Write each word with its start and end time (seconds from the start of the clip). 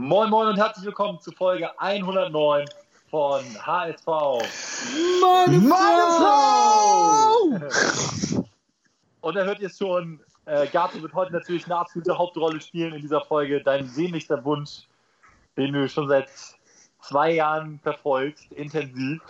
Moin 0.00 0.30
Moin 0.30 0.46
und 0.46 0.56
herzlich 0.56 0.86
willkommen 0.86 1.18
zu 1.18 1.32
Folge 1.32 1.76
109 1.80 2.64
von 3.10 3.42
HSV. 3.66 4.06
Mann, 5.20 5.72
Und 9.22 9.34
da 9.34 9.42
hört 9.42 9.58
ihr 9.58 9.66
es 9.66 9.76
schon, 9.76 10.20
äh, 10.44 10.68
Gato 10.68 11.02
wird 11.02 11.12
heute 11.14 11.32
natürlich 11.32 11.64
eine 11.64 11.78
absolute 11.78 12.16
Hauptrolle 12.16 12.60
spielen 12.60 12.94
in 12.94 13.02
dieser 13.02 13.22
Folge. 13.22 13.60
Dein 13.60 13.88
sehnlichster 13.88 14.44
Wunsch, 14.44 14.86
den 15.56 15.72
du 15.72 15.88
schon 15.88 16.06
seit 16.06 16.28
zwei 17.00 17.32
Jahren 17.32 17.80
verfolgst, 17.82 18.52
intensiv, 18.52 19.20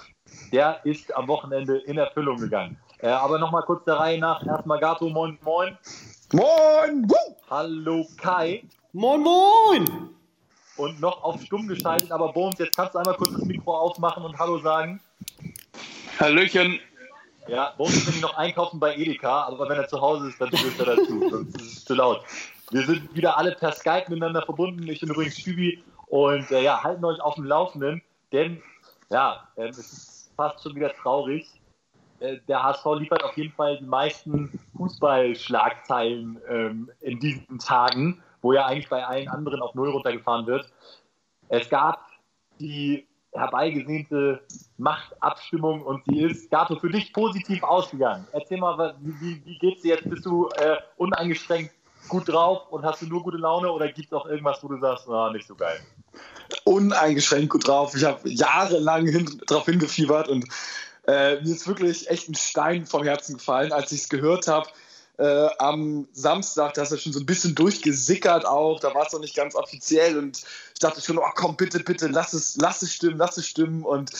der 0.52 0.84
ist 0.84 1.16
am 1.16 1.28
Wochenende 1.28 1.78
in 1.78 1.96
Erfüllung 1.96 2.36
gegangen. 2.36 2.78
Äh, 2.98 3.08
aber 3.08 3.38
nochmal 3.38 3.62
kurz 3.62 3.86
der 3.86 3.94
Reihe 3.94 4.18
nach. 4.18 4.46
Erstmal 4.46 4.80
Gato, 4.80 5.08
moin, 5.08 5.38
moin. 5.40 5.78
Moin! 6.34 7.08
Woo! 7.08 7.36
Hallo 7.48 8.06
Kai. 8.18 8.64
Moin, 8.92 9.22
moin! 9.22 10.17
Und 10.78 11.00
noch 11.00 11.24
auf 11.24 11.42
stumm 11.42 11.66
geschaltet, 11.66 12.12
aber 12.12 12.32
Bones, 12.32 12.58
jetzt 12.58 12.76
kannst 12.76 12.94
du 12.94 12.98
einmal 12.98 13.16
kurz 13.16 13.32
das 13.32 13.44
Mikro 13.44 13.76
aufmachen 13.76 14.24
und 14.24 14.38
Hallo 14.38 14.58
sagen. 14.58 15.00
Hallöchen. 16.20 16.78
Ja, 17.48 17.74
Bones 17.76 17.96
ist 17.96 18.06
nämlich 18.06 18.22
noch 18.22 18.36
einkaufen 18.36 18.78
bei 18.78 18.94
Edeka, 18.94 19.42
aber 19.42 19.68
wenn 19.68 19.76
er 19.76 19.88
zu 19.88 20.00
Hause 20.00 20.28
ist, 20.28 20.40
dann 20.40 20.48
stößt 20.56 20.78
er 20.78 20.86
dazu, 20.96 21.30
sonst 21.30 21.60
ist 21.60 21.78
es 21.78 21.84
zu 21.84 21.94
laut. 21.94 22.22
Wir 22.70 22.86
sind 22.86 23.14
wieder 23.14 23.36
alle 23.36 23.52
per 23.52 23.72
Skype 23.72 24.04
miteinander 24.08 24.42
verbunden. 24.42 24.86
Ich 24.86 25.00
bin 25.00 25.08
übrigens 25.10 25.38
Stübi 25.38 25.82
und 26.06 26.50
äh, 26.52 26.62
ja, 26.62 26.82
halten 26.84 27.04
euch 27.04 27.20
auf 27.20 27.34
dem 27.34 27.44
Laufenden, 27.44 28.02
denn 28.32 28.62
ja, 29.10 29.48
äh, 29.56 29.68
es 29.68 29.78
ist 29.78 30.30
fast 30.36 30.62
schon 30.62 30.76
wieder 30.76 30.92
traurig. 30.92 31.46
Äh, 32.20 32.36
der 32.46 32.62
HSV 32.62 32.84
liefert 32.98 33.24
auf 33.24 33.36
jeden 33.36 33.52
Fall 33.52 33.78
die 33.78 33.86
meisten 33.86 34.60
Fußballschlagzeilen 34.76 36.38
ähm, 36.48 36.90
in 37.00 37.18
diesen 37.18 37.58
Tagen, 37.58 38.22
wo 38.42 38.52
ja 38.52 38.66
eigentlich 38.66 38.88
bei 38.88 39.04
allen 39.04 39.28
anderen 39.28 39.62
auf 39.62 39.74
Null 39.74 39.90
runtergefahren 39.90 40.46
wird. 40.46 40.70
Es 41.48 41.68
gab 41.68 42.06
die 42.60 43.06
herbeigesehnte 43.32 44.40
Machtabstimmung 44.78 45.82
und 45.82 46.04
sie 46.06 46.20
ist, 46.20 46.50
Gato, 46.50 46.76
für 46.76 46.90
dich 46.90 47.12
positiv 47.12 47.62
ausgegangen. 47.62 48.26
Erzähl 48.32 48.58
mal, 48.58 48.96
wie, 49.00 49.42
wie 49.44 49.58
geht's 49.58 49.82
dir 49.82 49.96
jetzt? 49.96 50.08
Bist 50.08 50.24
du 50.24 50.48
äh, 50.56 50.76
uneingeschränkt 50.96 51.72
gut 52.08 52.28
drauf 52.28 52.70
und 52.70 52.84
hast 52.84 53.02
du 53.02 53.06
nur 53.06 53.22
gute 53.22 53.36
Laune 53.36 53.70
oder 53.70 53.88
gibt 53.88 54.08
es 54.08 54.12
auch 54.12 54.26
irgendwas, 54.26 54.62
wo 54.62 54.68
du 54.68 54.78
sagst, 54.78 55.06
na, 55.08 55.30
nicht 55.30 55.46
so 55.46 55.54
geil? 55.54 55.78
Uneingeschränkt 56.64 57.50
gut 57.50 57.68
drauf. 57.68 57.94
Ich 57.94 58.04
habe 58.04 58.28
jahrelang 58.28 59.06
hin, 59.06 59.40
darauf 59.46 59.66
hingefiebert 59.66 60.28
und 60.28 60.46
äh, 61.06 61.36
mir 61.36 61.52
ist 61.52 61.66
wirklich 61.66 62.08
echt 62.08 62.28
ein 62.28 62.34
Stein 62.34 62.86
vom 62.86 63.02
Herzen 63.02 63.36
gefallen, 63.36 63.72
als 63.72 63.92
ich 63.92 64.02
es 64.02 64.08
gehört 64.08 64.46
habe. 64.48 64.68
Äh, 65.18 65.48
am 65.58 66.06
Samstag, 66.12 66.74
da 66.74 66.82
ist 66.82 67.02
schon 67.02 67.12
so 67.12 67.18
ein 67.18 67.26
bisschen 67.26 67.54
durchgesickert 67.56 68.46
auch, 68.46 68.78
da 68.78 68.94
war 68.94 69.04
es 69.04 69.12
noch 69.12 69.18
nicht 69.18 69.34
ganz 69.34 69.56
offiziell 69.56 70.16
und 70.16 70.44
ich 70.74 70.78
dachte 70.78 71.00
schon, 71.00 71.18
oh 71.18 71.30
komm, 71.34 71.56
bitte, 71.56 71.80
bitte, 71.80 72.06
lass 72.06 72.34
es, 72.34 72.56
lass 72.56 72.82
es 72.82 72.92
stimmen, 72.92 73.18
lass 73.18 73.36
es 73.36 73.48
stimmen 73.48 73.82
und 73.82 74.12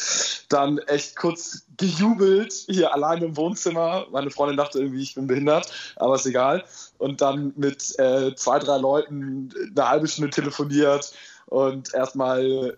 dann 0.49 0.79
echt 0.79 1.15
kurz 1.15 1.63
gejubelt, 1.77 2.53
hier 2.67 2.93
allein 2.93 3.23
im 3.23 3.37
Wohnzimmer. 3.37 4.09
Meine 4.11 4.31
Freundin 4.31 4.57
dachte 4.57 4.81
irgendwie, 4.81 5.03
ich 5.03 5.15
bin 5.15 5.29
behindert, 5.29 5.71
aber 5.95 6.17
ist 6.17 6.27
egal. 6.27 6.65
Und 6.99 7.21
dann 7.21 7.53
mit 7.55 7.97
äh, 8.01 8.35
zwei, 8.35 8.59
drei 8.59 8.79
Leuten 8.79 9.55
eine 9.71 9.89
halbe 9.89 10.09
Stunde 10.09 10.31
telefoniert 10.31 11.13
und 11.47 11.95
erstmal 11.95 12.77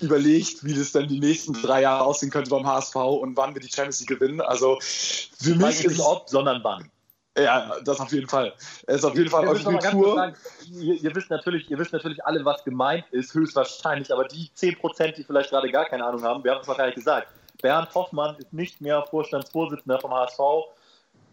überlegt, 0.00 0.64
wie 0.64 0.72
das 0.72 0.92
dann 0.92 1.08
die 1.08 1.20
nächsten 1.20 1.52
drei 1.52 1.82
Jahre 1.82 2.04
aussehen 2.04 2.30
könnte 2.30 2.48
beim 2.48 2.66
HSV 2.66 2.96
und 2.96 3.36
wann 3.36 3.54
wir 3.54 3.60
die 3.60 3.68
Champions 3.68 4.00
League 4.00 4.08
gewinnen. 4.08 4.40
Also 4.40 4.78
für 4.80 5.54
mich 5.54 5.84
ist 5.84 5.88
nicht 5.88 6.00
ob, 6.00 6.30
sondern 6.30 6.64
wann. 6.64 6.90
Ja, 7.38 7.76
das 7.84 8.00
auf 8.00 8.10
jeden 8.12 8.28
Fall. 8.28 8.54
Es 8.86 8.96
ist 8.96 9.04
auf 9.04 9.14
jeden 9.14 9.28
Fall 9.28 9.46
eure 9.46 9.62
Kultur. 9.62 10.32
Ihr, 10.70 10.94
ihr, 10.94 11.14
wisst 11.14 11.28
natürlich, 11.28 11.70
ihr 11.70 11.78
wisst 11.78 11.92
natürlich 11.92 12.24
alle, 12.24 12.44
was 12.44 12.64
gemeint 12.64 13.04
ist, 13.10 13.34
höchstwahrscheinlich, 13.34 14.10
aber 14.12 14.24
die 14.24 14.50
10%, 14.56 15.12
die 15.12 15.24
vielleicht 15.24 15.50
gerade 15.50 15.70
gar 15.70 15.84
keine 15.84 16.04
Ahnung 16.04 16.22
haben, 16.22 16.42
wir 16.42 16.52
haben 16.52 16.62
es 16.62 16.78
nicht 16.78 16.94
gesagt. 16.94 17.28
Bernd 17.60 17.94
Hoffmann 17.94 18.36
ist 18.36 18.52
nicht 18.52 18.80
mehr 18.80 19.02
Vorstandsvorsitzender 19.02 20.00
vom 20.00 20.12
HSV. 20.12 20.40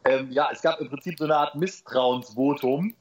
Ähm, 0.06 0.32
ja, 0.32 0.50
es 0.52 0.62
gab 0.62 0.80
im 0.82 0.90
Prinzip 0.90 1.18
so 1.18 1.24
eine 1.24 1.38
Art 1.38 1.56
Misstrauensvotum. 1.56 2.94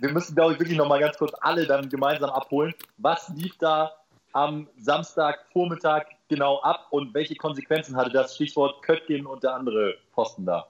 Wir 0.00 0.12
müssen, 0.12 0.34
glaube 0.34 0.54
ich, 0.54 0.58
wirklich 0.58 0.76
noch 0.76 0.88
mal 0.88 1.00
ganz 1.00 1.16
kurz 1.16 1.32
alle 1.40 1.66
dann 1.66 1.88
gemeinsam 1.88 2.30
abholen. 2.30 2.74
Was 2.98 3.28
lief 3.30 3.56
da 3.58 3.92
am 4.32 4.68
Samstagvormittag 4.78 6.06
genau 6.28 6.60
ab 6.60 6.88
und 6.90 7.14
welche 7.14 7.36
Konsequenzen 7.36 7.96
hatte 7.96 8.10
das 8.10 8.34
Stichwort 8.34 8.82
Köttgen 8.82 9.24
und 9.24 9.42
der 9.42 9.54
andere 9.54 9.94
Posten 10.12 10.44
da? 10.44 10.66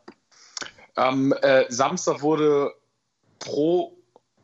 Am 0.97 1.33
äh, 1.33 1.67
Samstag 1.69 2.23
wurde 2.23 2.75
pro 3.39 3.97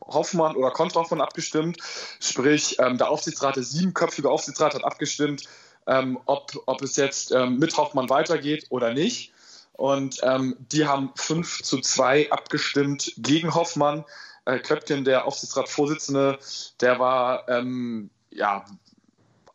Hoffmann 0.07 0.57
oder 0.57 0.71
kontra 0.71 1.01
Hoffmann 1.01 1.21
abgestimmt. 1.21 1.79
Sprich, 2.21 2.79
ähm, 2.79 2.99
der 2.99 3.11
Aufsichtsrat, 3.11 3.57
der 3.57 3.63
siebenköpfige 3.63 4.31
Aufsichtsrat 4.31 4.75
hat 4.75 4.85
abgestimmt, 4.85 5.45
ähm, 5.87 6.19
ob, 6.27 6.53
ob 6.67 6.83
es 6.83 6.97
jetzt 6.97 7.33
ähm, 7.33 7.59
mit 7.59 7.77
Hoffmann 7.77 8.09
weitergeht 8.09 8.67
oder 8.71 8.93
nicht. 8.93 9.33
Und 9.73 10.21
ähm, 10.23 10.57
die 10.71 10.87
haben 10.87 11.11
5 11.17 11.63
zu 11.63 11.81
2 11.81 12.31
abgestimmt 12.31 13.15
gegen 13.17 13.55
Hoffmann. 13.55 14.05
Äh, 14.45 14.59
Köpken, 14.59 15.05
der 15.05 15.27
Aufsichtsratsvorsitzende, 15.27 16.39
der 16.81 16.99
war 16.99 17.49
ähm, 17.49 18.11
ja, 18.31 18.65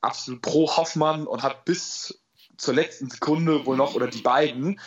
absolut 0.01 0.41
pro 0.41 0.75
Hoffmann 0.75 1.27
und 1.27 1.43
hat 1.43 1.65
bis 1.65 2.19
zur 2.57 2.73
letzten 2.73 3.09
Sekunde 3.09 3.65
wohl 3.65 3.77
noch, 3.77 3.93
oder 3.93 4.07
die 4.07 4.21
beiden, 4.21 4.79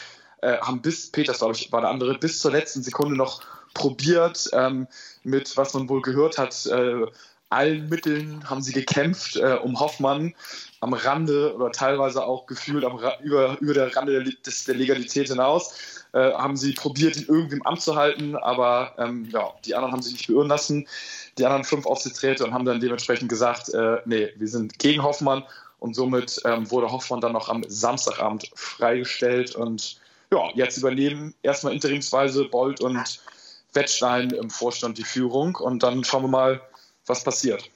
äh, 0.43 0.59
haben 0.59 0.83
bis, 0.83 1.11
Peters, 1.11 1.39
glaube 1.39 1.55
ich, 1.55 1.71
war 1.73 1.81
der 1.81 1.91
andere, 1.91 2.19
bis 2.19 2.41
zur 2.41 2.53
letzten 2.53 2.83
Sekunde 2.83 3.17
noch 3.17 3.43
probiert, 3.75 4.49
ähm, 4.53 4.87
mit, 5.23 5.57
was 5.57 5.75
man 5.75 5.89
wohl 5.89 6.03
gehört 6.03 6.39
hat, 6.39 6.67
äh, 6.67 7.07
allen 7.51 7.89
Mitteln 7.89 8.49
haben 8.49 8.63
sie 8.63 8.73
gekämpft, 8.73 9.37
äh, 9.37 9.59
um 9.63 9.79
Hoffmann 9.81 10.35
am 10.81 10.95
Rande 10.95 11.55
oder 11.55 11.73
teilweise 11.73 12.25
auch 12.25 12.47
gefühlt 12.47 12.85
am, 12.85 12.99
über, 13.23 13.59
über 13.61 13.75
der 13.75 13.95
Rande 13.95 14.23
der, 14.23 14.33
des, 14.47 14.65
der 14.65 14.77
Legalität 14.77 15.29
hinaus, 15.29 16.05
äh, 16.13 16.33
haben 16.33 16.57
sie 16.57 16.73
probiert, 16.73 17.17
ihn 17.17 17.27
irgendwie 17.29 17.57
im 17.57 17.67
Amt 17.67 17.83
zu 17.83 17.97
halten, 17.97 18.37
aber 18.37 18.95
ähm, 18.99 19.29
ja, 19.31 19.53
die 19.65 19.75
anderen 19.75 19.93
haben 19.93 20.03
sich 20.03 20.13
nicht 20.13 20.27
beirren 20.29 20.49
lassen. 20.49 20.89
Die 21.39 21.45
anderen 21.45 21.65
fünf 21.65 21.87
Aufsichtsräte 21.87 22.45
und 22.45 22.55
haben 22.55 22.65
dann 22.65 22.81
dementsprechend 22.81 23.29
gesagt, 23.29 23.69
äh, 23.75 23.99
nee, 24.05 24.31
wir 24.37 24.49
sind 24.49 24.79
gegen 24.79 25.03
Hoffmann. 25.03 25.45
Und 25.79 25.95
somit 25.95 26.41
ähm, 26.45 26.71
wurde 26.71 26.91
Hoffmann 26.93 27.21
dann 27.21 27.33
noch 27.33 27.49
am 27.49 27.65
Samstagabend 27.67 28.51
freigestellt 28.55 29.55
und 29.55 30.00
ja, 30.33 30.49
jetzt 30.55 30.77
übernehmen 30.77 31.35
erstmal 31.43 31.73
interimsweise 31.73 32.45
Bolt 32.45 32.81
und 32.81 33.21
Wettstein 33.73 34.31
im 34.31 34.51
Vorstand 34.51 34.99
die 34.99 35.05
Führung 35.05 35.57
und 35.57 35.83
dann 35.83 36.05
schauen 36.05 36.25
wir 36.25 36.29
mal, 36.29 36.61
was 37.07 37.25
passiert. 37.25 37.71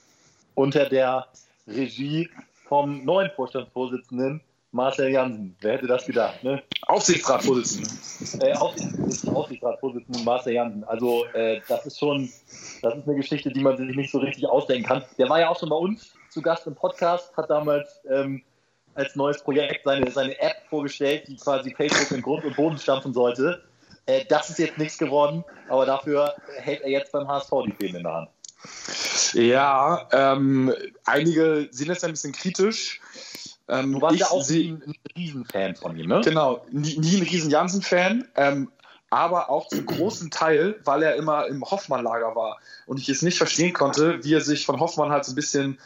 Unter 0.55 0.87
der 0.87 1.27
Regie 1.67 2.29
vom 2.67 3.03
neuen 3.03 3.29
Vorstandsvorsitzenden 3.35 4.41
Marcel 4.71 5.09
Jansen. 5.09 5.55
Wer 5.61 5.73
hätte 5.73 5.87
das 5.87 6.05
gedacht? 6.05 6.43
Ne? 6.43 6.61
Aufsichtsratsvorsitzender. 6.87 8.45
Äh, 8.45 8.53
Aufsichtsratsvorsitzender 8.53 10.19
Marcel 10.23 10.53
Jansen. 10.53 10.83
Also 10.83 11.25
äh, 11.33 11.61
das 11.67 11.85
ist 11.85 11.99
schon, 11.99 12.29
das 12.81 12.95
ist 12.97 13.07
eine 13.07 13.15
Geschichte, 13.15 13.51
die 13.51 13.61
man 13.61 13.77
sich 13.77 13.95
nicht 13.95 14.11
so 14.11 14.17
richtig 14.17 14.45
ausdenken 14.47 14.87
kann. 14.87 15.03
Der 15.17 15.29
war 15.29 15.39
ja 15.39 15.49
auch 15.49 15.59
schon 15.59 15.69
bei 15.69 15.77
uns 15.77 16.13
zu 16.29 16.41
Gast 16.41 16.67
im 16.67 16.75
Podcast, 16.75 17.35
hat 17.37 17.49
damals 17.49 18.01
ähm, 18.09 18.43
als 18.95 19.15
neues 19.15 19.41
Projekt 19.43 19.81
seine, 19.85 20.09
seine 20.09 20.39
App 20.39 20.63
vorgestellt, 20.69 21.27
die 21.27 21.35
quasi 21.35 21.73
Facebook 21.73 22.11
in 22.11 22.21
Grund 22.21 22.43
und 22.45 22.55
Boden 22.55 22.77
stampfen 22.77 23.13
sollte. 23.13 23.63
Äh, 24.05 24.25
das 24.27 24.49
ist 24.49 24.59
jetzt 24.59 24.77
nichts 24.77 24.97
geworden, 24.97 25.43
aber 25.69 25.85
dafür 25.85 26.33
hält 26.57 26.81
er 26.81 26.89
jetzt 26.89 27.11
beim 27.11 27.27
HSV 27.27 27.51
die 27.65 27.71
Fäden 27.71 27.97
in 27.97 28.03
der 28.03 28.13
Hand. 28.13 28.29
Ja, 29.33 30.07
ähm, 30.11 30.73
einige 31.05 31.67
sehen 31.71 31.89
das 31.89 32.03
ein 32.03 32.11
bisschen 32.11 32.31
kritisch. 32.31 33.01
Ähm, 33.67 33.93
du 33.93 34.01
warst 34.01 34.17
ja 34.17 34.27
auch 34.27 34.47
nie 34.47 34.71
ein 34.71 34.95
Riesenfan 35.15 35.75
von 35.75 35.97
ihm, 35.97 36.07
ne? 36.07 36.21
Genau, 36.23 36.65
nie, 36.71 36.97
nie 36.97 37.17
ein 37.17 37.23
riesen 37.23 37.49
Jansen-Fan, 37.49 38.27
ähm, 38.35 38.71
aber 39.09 39.49
auch 39.49 39.67
zum 39.67 39.85
großen 39.85 40.29
Teil, 40.29 40.79
weil 40.83 41.03
er 41.03 41.15
immer 41.15 41.47
im 41.47 41.63
Hoffmann-Lager 41.63 42.35
war 42.35 42.59
und 42.85 42.99
ich 42.99 43.09
es 43.09 43.21
nicht 43.21 43.37
verstehen 43.37 43.73
konnte, 43.73 44.23
wie 44.23 44.33
er 44.33 44.41
sich 44.41 44.65
von 44.65 44.79
Hoffmann 44.79 45.09
halt 45.09 45.25
so 45.25 45.31
ein 45.31 45.35
bisschen 45.35 45.79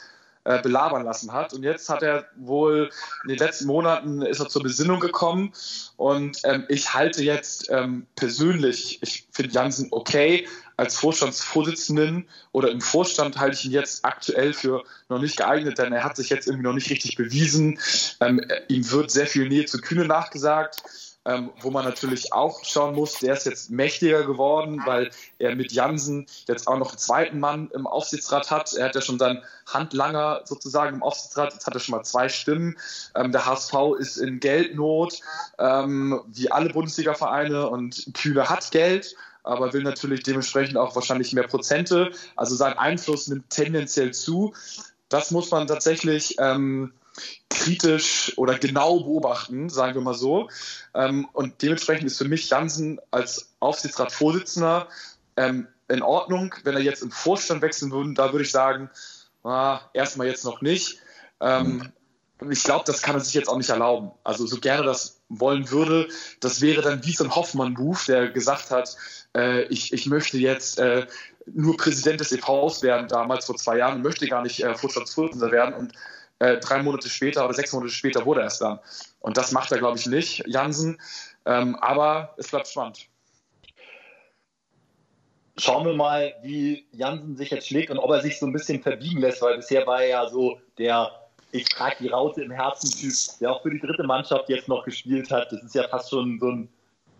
äh, 0.50 0.64
belabern 0.64 1.04
lassen 1.04 1.32
hat. 1.32 1.54
Und 1.54 1.62
jetzt 1.62 1.90
hat 1.90 2.02
er 2.02 2.26
wohl 2.36 2.90
in 3.24 3.30
den 3.30 3.38
letzten 3.38 3.68
Monaten 3.68 4.24
ist 4.24 4.40
er 4.40 4.50
zur 4.50 4.64
Besinnung 4.64 5.00
gekommen 5.00 5.54
und 5.96 6.40
ähm, 6.44 6.66
ich 6.70 6.96
halte 6.96 7.24
jetzt 7.24 7.70
ähm, 7.70 8.08
persönlich, 8.16 8.98
ich 9.04 9.28
finde 9.32 9.52
Jansen 9.52 9.90
okay, 9.92 10.48
als 10.76 10.96
Vorstandsvorsitzenden 10.96 12.28
oder 12.52 12.72
im 12.72 12.82
Vorstand 12.82 13.38
halte 13.38 13.58
ich 13.58 13.66
ihn 13.66 13.72
jetzt 13.72 14.04
aktuell 14.06 14.54
für 14.54 14.84
noch 15.08 15.20
nicht 15.20 15.38
geeignet, 15.38 15.78
denn 15.78 15.94
er 15.94 16.04
hat 16.04 16.16
sich 16.16 16.30
jetzt 16.30 16.48
irgendwie 16.48 16.66
noch 16.66 16.74
nicht 16.74 16.90
richtig 16.90 17.16
bewiesen. 17.16 17.78
Ähm, 18.20 18.42
ihm 18.70 18.90
wird 18.90 19.12
sehr 19.12 19.28
viel 19.28 19.48
Nähe 19.50 19.66
zu 19.66 19.80
Kühne 19.80 20.06
nachgesagt. 20.06 20.82
Ähm, 21.30 21.52
wo 21.62 21.70
man 21.70 21.86
natürlich 21.86 22.34
auch 22.34 22.66
schauen 22.66 22.96
muss, 22.96 23.20
der 23.20 23.34
ist 23.36 23.46
jetzt 23.46 23.70
mächtiger 23.70 24.24
geworden, 24.24 24.82
weil 24.86 25.12
er 25.38 25.56
mit 25.56 25.72
Jansen 25.72 26.26
jetzt 26.48 26.68
auch 26.68 26.78
noch 26.80 26.90
einen 26.90 26.98
zweiten 26.98 27.40
Mann 27.40 27.70
im 27.72 27.86
Aufsichtsrat 27.86 28.50
hat. 28.50 28.74
Er 28.74 28.86
hat 28.86 28.96
ja 28.96 29.02
schon 29.02 29.20
seinen 29.20 29.44
Handlanger 29.68 30.42
sozusagen 30.46 30.96
im 30.96 31.04
Aufsichtsrat, 31.04 31.54
jetzt 31.54 31.68
hat 31.68 31.76
er 31.76 31.82
schon 31.82 31.96
mal 31.96 32.04
zwei 32.04 32.30
Stimmen. 32.30 32.78
Ähm, 33.14 33.32
der 33.32 33.46
HSV 33.46 33.74
ist 34.00 34.18
in 34.18 34.40
Geldnot, 34.40 35.22
ähm, 35.60 36.20
wie 36.28 36.52
alle 36.52 36.70
Bundesliga-Vereine 36.70 37.70
und 37.70 38.12
Kühne 38.16 38.50
hat 38.50 38.72
Geld 38.72 39.16
aber 39.44 39.74
will 39.74 39.84
natürlich 39.84 40.22
dementsprechend 40.24 40.78
auch 40.78 40.96
wahrscheinlich 40.96 41.34
mehr 41.34 41.48
Prozente. 41.48 42.12
Also 42.36 42.56
sein 42.56 42.78
Einfluss 42.78 43.28
nimmt 43.28 43.50
tendenziell 43.50 44.14
zu. 44.14 44.54
Das 45.08 45.32
muss 45.32 45.50
man 45.50 45.66
tatsächlich 45.66 46.36
ähm, 46.40 46.92
kritisch 47.50 48.34
oder 48.38 48.58
genau 48.58 49.00
beobachten, 49.00 49.70
sagen 49.70 49.96
wir 49.96 50.02
mal 50.02 50.14
so. 50.14 50.50
Ähm, 50.94 51.28
und 51.34 51.62
dementsprechend 51.62 52.08
ist 52.08 52.18
für 52.18 52.28
mich 52.28 52.50
Jansen 52.50 53.00
als 53.12 53.54
Aufsichtsratsvorsitzender 53.60 54.88
ähm, 55.38 55.68
in 55.88 56.02
Ordnung. 56.02 56.56
Wenn 56.64 56.76
er 56.76 56.82
jetzt 56.82 57.02
im 57.02 57.12
Vorstand 57.12 57.62
wechseln 57.62 57.92
würde, 57.92 58.14
da 58.14 58.32
würde 58.32 58.46
ich 58.46 58.52
sagen, 58.52 58.90
ah, 59.44 59.82
erstmal 59.94 60.28
jetzt 60.28 60.46
noch 60.46 60.62
nicht. 60.62 61.00
Ähm, 61.42 61.92
ich 62.50 62.64
glaube, 62.64 62.86
das 62.86 63.02
kann 63.02 63.16
er 63.16 63.22
sich 63.22 63.34
jetzt 63.34 63.50
auch 63.50 63.58
nicht 63.58 63.70
erlauben. 63.70 64.12
Also 64.24 64.46
so 64.46 64.60
gerne 64.60 64.84
das 64.84 65.20
wollen 65.28 65.70
würde, 65.72 66.08
das 66.40 66.62
wäre 66.62 66.82
dann 66.82 67.06
wie 67.06 67.12
so 67.12 67.24
ein 67.24 67.36
Hoffmann-Move, 67.36 68.00
der 68.08 68.30
gesagt 68.30 68.72
hat, 68.72 68.96
äh, 69.36 69.64
ich, 69.64 69.92
ich 69.94 70.06
möchte 70.06 70.38
jetzt 70.38 70.80
äh, 70.80 71.06
nur 71.46 71.78
Präsident 71.78 72.20
des 72.20 72.32
EVs 72.32 72.82
werden, 72.82 73.08
damals 73.08 73.46
vor 73.46 73.58
zwei 73.58 73.78
Jahren, 73.78 74.02
möchte 74.02 74.28
gar 74.28 74.42
nicht 74.42 74.64
äh, 74.64 74.74
Vorstandsvorsitzender 74.76 75.52
werden. 75.52 75.76
Und 75.76 75.94
äh, 76.40 76.58
drei 76.58 76.82
Monate 76.82 77.10
später 77.10 77.46
oder 77.46 77.54
sechs 77.54 77.74
Monate 77.74 77.92
später 77.92 78.26
wurde 78.26 78.42
er 78.42 78.48
es 78.48 78.60
dann. 78.60 78.80
Und 79.20 79.38
das 79.38 79.52
macht 79.52 79.72
er, 79.72 79.80
glaube 79.80 79.98
ich, 79.98 80.06
nicht, 80.06 80.44
Jansen. 80.48 81.00
Ähm, 81.46 81.76
aber 81.78 82.34
es 82.38 82.50
bleibt 82.50 82.68
spannend. 82.68 83.08
Schauen 85.58 85.86
wir 85.86 85.94
mal, 85.94 86.34
wie 86.42 86.88
Jansen 86.92 87.36
sich 87.36 87.50
jetzt 87.50 87.68
schlägt 87.68 87.92
und 87.92 87.98
ob 87.98 88.12
er 88.12 88.22
sich 88.22 88.40
so 88.40 88.46
ein 88.46 88.54
bisschen 88.54 88.82
verbiegen 88.82 89.20
lässt, 89.20 89.42
weil 89.42 89.58
bisher 89.58 89.86
war 89.86 90.02
er 90.02 90.08
ja 90.08 90.30
so 90.30 90.60
der 90.78 91.12
ich 91.52 91.68
trage 91.68 91.96
die 92.00 92.10
Raute 92.10 92.44
im 92.44 92.52
Herzen 92.52 92.92
Typ, 92.92 93.40
der 93.40 93.52
auch 93.52 93.62
für 93.62 93.72
die 93.72 93.80
dritte 93.80 94.04
Mannschaft 94.04 94.50
jetzt 94.50 94.68
noch 94.68 94.86
gespielt 94.86 95.32
hat. 95.32 95.52
Das 95.52 95.64
ist 95.64 95.76
ja 95.76 95.88
fast 95.88 96.10
schon 96.10 96.40
so 96.40 96.48
ein 96.48 96.70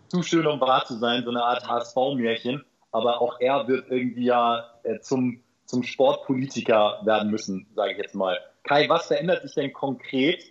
zu 0.08 0.22
schön, 0.22 0.46
um 0.46 0.60
wahr 0.60 0.84
zu 0.84 0.98
sein, 0.98 1.24
so 1.24 1.30
eine 1.30 1.42
Art 1.42 1.66
HSV-Märchen. 1.66 2.64
Aber 2.92 3.20
auch 3.20 3.38
er 3.40 3.68
wird 3.68 3.88
irgendwie 3.90 4.24
ja 4.24 4.64
äh, 4.82 4.98
zum, 5.00 5.40
zum 5.66 5.82
Sportpolitiker 5.82 7.00
werden 7.04 7.30
müssen, 7.30 7.66
sage 7.74 7.92
ich 7.92 7.98
jetzt 7.98 8.14
mal. 8.14 8.38
Kai, 8.64 8.88
was 8.88 9.06
verändert 9.06 9.42
sich 9.42 9.54
denn 9.54 9.72
konkret 9.72 10.44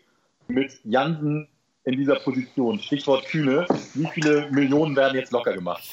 mit 0.48 0.72
Jansen 0.84 1.48
in 1.86 1.98
dieser 1.98 2.16
Position? 2.16 2.80
Stichwort 2.80 3.26
Kühne. 3.26 3.66
Wie 3.94 4.08
viele 4.14 4.50
Millionen 4.52 4.96
werden 4.96 5.16
jetzt 5.18 5.32
locker 5.32 5.54
gemacht? 5.54 5.84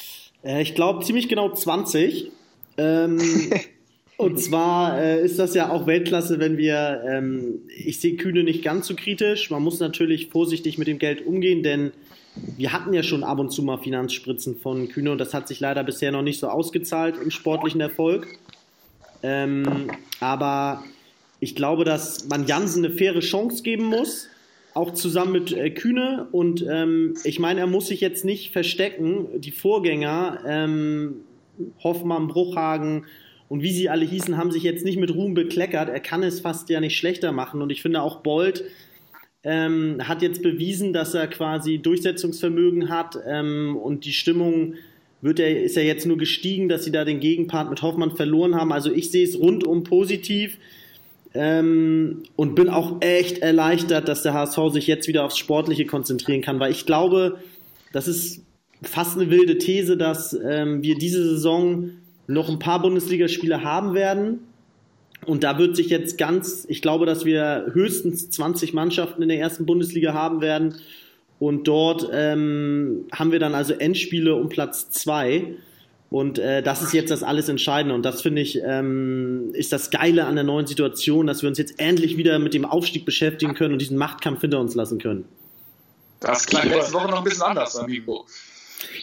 Äh, 0.43 0.61
ich 0.61 0.75
glaube 0.75 1.03
ziemlich 1.03 1.29
genau 1.29 1.49
20. 1.49 2.31
Ähm, 2.77 3.19
und 4.17 4.39
zwar 4.39 4.99
äh, 4.99 5.21
ist 5.23 5.39
das 5.39 5.53
ja 5.53 5.69
auch 5.69 5.87
Weltklasse, 5.87 6.39
wenn 6.39 6.57
wir, 6.57 7.03
ähm, 7.07 7.61
ich 7.75 7.99
sehe 7.99 8.15
Kühne 8.15 8.43
nicht 8.43 8.63
ganz 8.63 8.87
so 8.87 8.95
kritisch. 8.95 9.49
Man 9.51 9.63
muss 9.63 9.79
natürlich 9.79 10.27
vorsichtig 10.27 10.77
mit 10.77 10.87
dem 10.87 10.99
Geld 10.99 11.25
umgehen, 11.25 11.63
denn 11.63 11.91
wir 12.55 12.71
hatten 12.71 12.93
ja 12.93 13.03
schon 13.03 13.23
ab 13.23 13.39
und 13.39 13.51
zu 13.51 13.63
mal 13.63 13.77
Finanzspritzen 13.77 14.57
von 14.57 14.89
Kühne 14.89 15.11
und 15.11 15.17
das 15.17 15.33
hat 15.33 15.47
sich 15.47 15.59
leider 15.59 15.83
bisher 15.83 16.11
noch 16.11 16.21
nicht 16.21 16.39
so 16.39 16.49
ausgezahlt 16.49 17.15
im 17.21 17.31
sportlichen 17.31 17.81
Erfolg. 17.81 18.27
Ähm, 19.23 19.89
aber 20.19 20.83
ich 21.39 21.55
glaube, 21.55 21.83
dass 21.83 22.27
man 22.27 22.47
Jansen 22.47 22.85
eine 22.85 22.93
faire 22.93 23.19
Chance 23.19 23.63
geben 23.63 23.85
muss, 23.85 24.27
auch 24.73 24.93
zusammen 24.93 25.31
mit 25.33 25.51
äh, 25.51 25.69
Kühne. 25.69 26.27
Und 26.31 26.65
ähm, 26.69 27.15
ich 27.23 27.39
meine, 27.39 27.61
er 27.61 27.67
muss 27.67 27.87
sich 27.87 28.01
jetzt 28.01 28.25
nicht 28.25 28.51
verstecken. 28.51 29.27
Die 29.39 29.51
Vorgänger, 29.51 30.39
ähm, 30.45 31.21
Hoffmann, 31.83 32.27
Bruchhagen 32.27 33.05
und 33.49 33.61
wie 33.61 33.71
sie 33.71 33.89
alle 33.89 34.05
hießen, 34.05 34.37
haben 34.37 34.51
sich 34.51 34.63
jetzt 34.63 34.85
nicht 34.85 34.97
mit 34.97 35.13
Ruhm 35.13 35.33
bekleckert. 35.33 35.89
Er 35.89 35.99
kann 35.99 36.21
es 36.23 36.41
fast 36.41 36.69
ja 36.69 36.79
nicht 36.79 36.97
schlechter 36.97 37.31
machen. 37.31 37.61
Und 37.61 37.71
ich 37.71 37.81
finde 37.81 38.01
auch 38.01 38.21
Bold 38.21 38.65
ähm, 39.43 39.99
hat 40.05 40.21
jetzt 40.21 40.41
bewiesen, 40.41 40.91
dass 40.91 41.13
er 41.13 41.27
quasi 41.27 41.77
Durchsetzungsvermögen 41.77 42.89
hat 42.89 43.17
ähm, 43.25 43.77
und 43.77 44.05
die 44.05 44.11
Stimmung 44.11 44.75
wird 45.21 45.39
er, 45.39 45.63
ist 45.63 45.77
ja 45.77 45.81
jetzt 45.81 46.05
nur 46.05 46.17
gestiegen, 46.17 46.67
dass 46.69 46.83
sie 46.83 46.91
da 46.91 47.05
den 47.05 47.19
Gegenpart 47.19 47.69
mit 47.69 47.81
Hoffmann 47.81 48.15
verloren 48.15 48.55
haben. 48.55 48.71
Also 48.71 48.91
ich 48.91 49.09
sehe 49.09 49.23
es 49.23 49.39
rundum 49.39 49.83
positiv. 49.83 50.57
Ähm, 51.33 52.23
und 52.35 52.55
bin 52.55 52.69
auch 52.69 53.01
echt 53.01 53.39
erleichtert, 53.39 54.07
dass 54.07 54.23
der 54.23 54.33
HSV 54.33 54.59
sich 54.71 54.87
jetzt 54.87 55.07
wieder 55.07 55.23
aufs 55.23 55.37
Sportliche 55.37 55.85
konzentrieren 55.85 56.41
kann, 56.41 56.59
weil 56.59 56.71
ich 56.71 56.85
glaube, 56.85 57.37
das 57.91 58.07
ist 58.07 58.43
fast 58.81 59.17
eine 59.17 59.29
wilde 59.29 59.57
These, 59.57 59.97
dass 59.97 60.33
ähm, 60.33 60.81
wir 60.83 60.95
diese 60.95 61.23
Saison 61.23 61.91
noch 62.27 62.49
ein 62.49 62.59
paar 62.59 62.81
Bundesligaspiele 62.81 63.63
haben 63.63 63.93
werden. 63.93 64.39
Und 65.25 65.43
da 65.43 65.57
wird 65.57 65.75
sich 65.75 65.89
jetzt 65.89 66.17
ganz, 66.17 66.65
ich 66.69 66.81
glaube, 66.81 67.05
dass 67.05 67.25
wir 67.25 67.71
höchstens 67.73 68.29
20 68.29 68.73
Mannschaften 68.73 69.21
in 69.21 69.29
der 69.29 69.39
ersten 69.39 69.65
Bundesliga 69.65 70.13
haben 70.13 70.41
werden. 70.41 70.75
Und 71.39 71.67
dort 71.67 72.09
ähm, 72.13 73.05
haben 73.11 73.31
wir 73.31 73.39
dann 73.39 73.55
also 73.55 73.73
Endspiele 73.73 74.35
um 74.35 74.49
Platz 74.49 74.89
zwei. 74.89 75.55
Und 76.09 76.39
äh, 76.39 76.63
das 76.63 76.81
ist 76.81 76.93
jetzt 76.93 77.11
das 77.11 77.21
alles 77.21 77.49
Entscheidende. 77.49 77.93
Und 77.93 78.03
das 78.03 78.21
finde 78.21 78.41
ich, 78.41 78.61
ähm, 78.63 79.49
ist 79.53 79.73
das 79.73 79.89
Geile 79.91 80.25
an 80.25 80.35
der 80.35 80.45
neuen 80.45 80.65
Situation, 80.65 81.27
dass 81.27 81.41
wir 81.41 81.49
uns 81.49 81.57
jetzt 81.57 81.79
endlich 81.79 82.15
wieder 82.17 82.39
mit 82.39 82.53
dem 82.53 82.65
Aufstieg 82.65 83.05
beschäftigen 83.05 83.53
können 83.55 83.73
und 83.73 83.79
diesen 83.79 83.97
Machtkampf 83.97 84.41
hinter 84.41 84.59
uns 84.59 84.73
lassen 84.73 84.99
können. 84.99 85.25
Das 86.19 86.45
klang 86.45 86.69
letzte 86.69 86.93
Woche 86.93 87.09
noch 87.09 87.19
ein 87.19 87.23
bisschen 87.23 87.43
anders, 87.43 87.75
Amigo. 87.75 88.25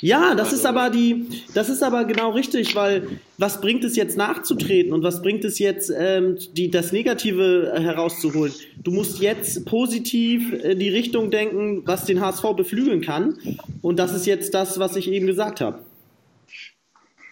Ja, 0.00 0.34
das 0.34 0.48
also, 0.48 0.56
ist 0.56 0.66
aber 0.66 0.90
die, 0.90 1.26
das 1.52 1.68
ist 1.68 1.82
aber 1.82 2.04
genau 2.04 2.30
richtig, 2.30 2.74
weil 2.74 3.08
was 3.38 3.60
bringt 3.60 3.82
es 3.84 3.96
jetzt 3.96 4.16
nachzutreten 4.16 4.92
und 4.92 5.02
was 5.02 5.20
bringt 5.20 5.44
es 5.44 5.58
jetzt, 5.58 5.92
ähm, 5.96 6.38
die, 6.52 6.70
das 6.70 6.92
Negative 6.92 7.72
herauszuholen? 7.76 8.52
Du 8.82 8.92
musst 8.92 9.20
jetzt 9.20 9.64
positiv 9.66 10.52
in 10.52 10.78
die 10.78 10.90
Richtung 10.90 11.30
denken, 11.30 11.82
was 11.86 12.04
den 12.04 12.20
HSV 12.20 12.44
beflügeln 12.56 13.00
kann. 13.00 13.38
Und 13.82 13.98
das 13.98 14.14
ist 14.14 14.26
jetzt 14.26 14.54
das, 14.54 14.78
was 14.78 14.96
ich 14.96 15.10
eben 15.10 15.26
gesagt 15.26 15.60
habe. 15.60 15.80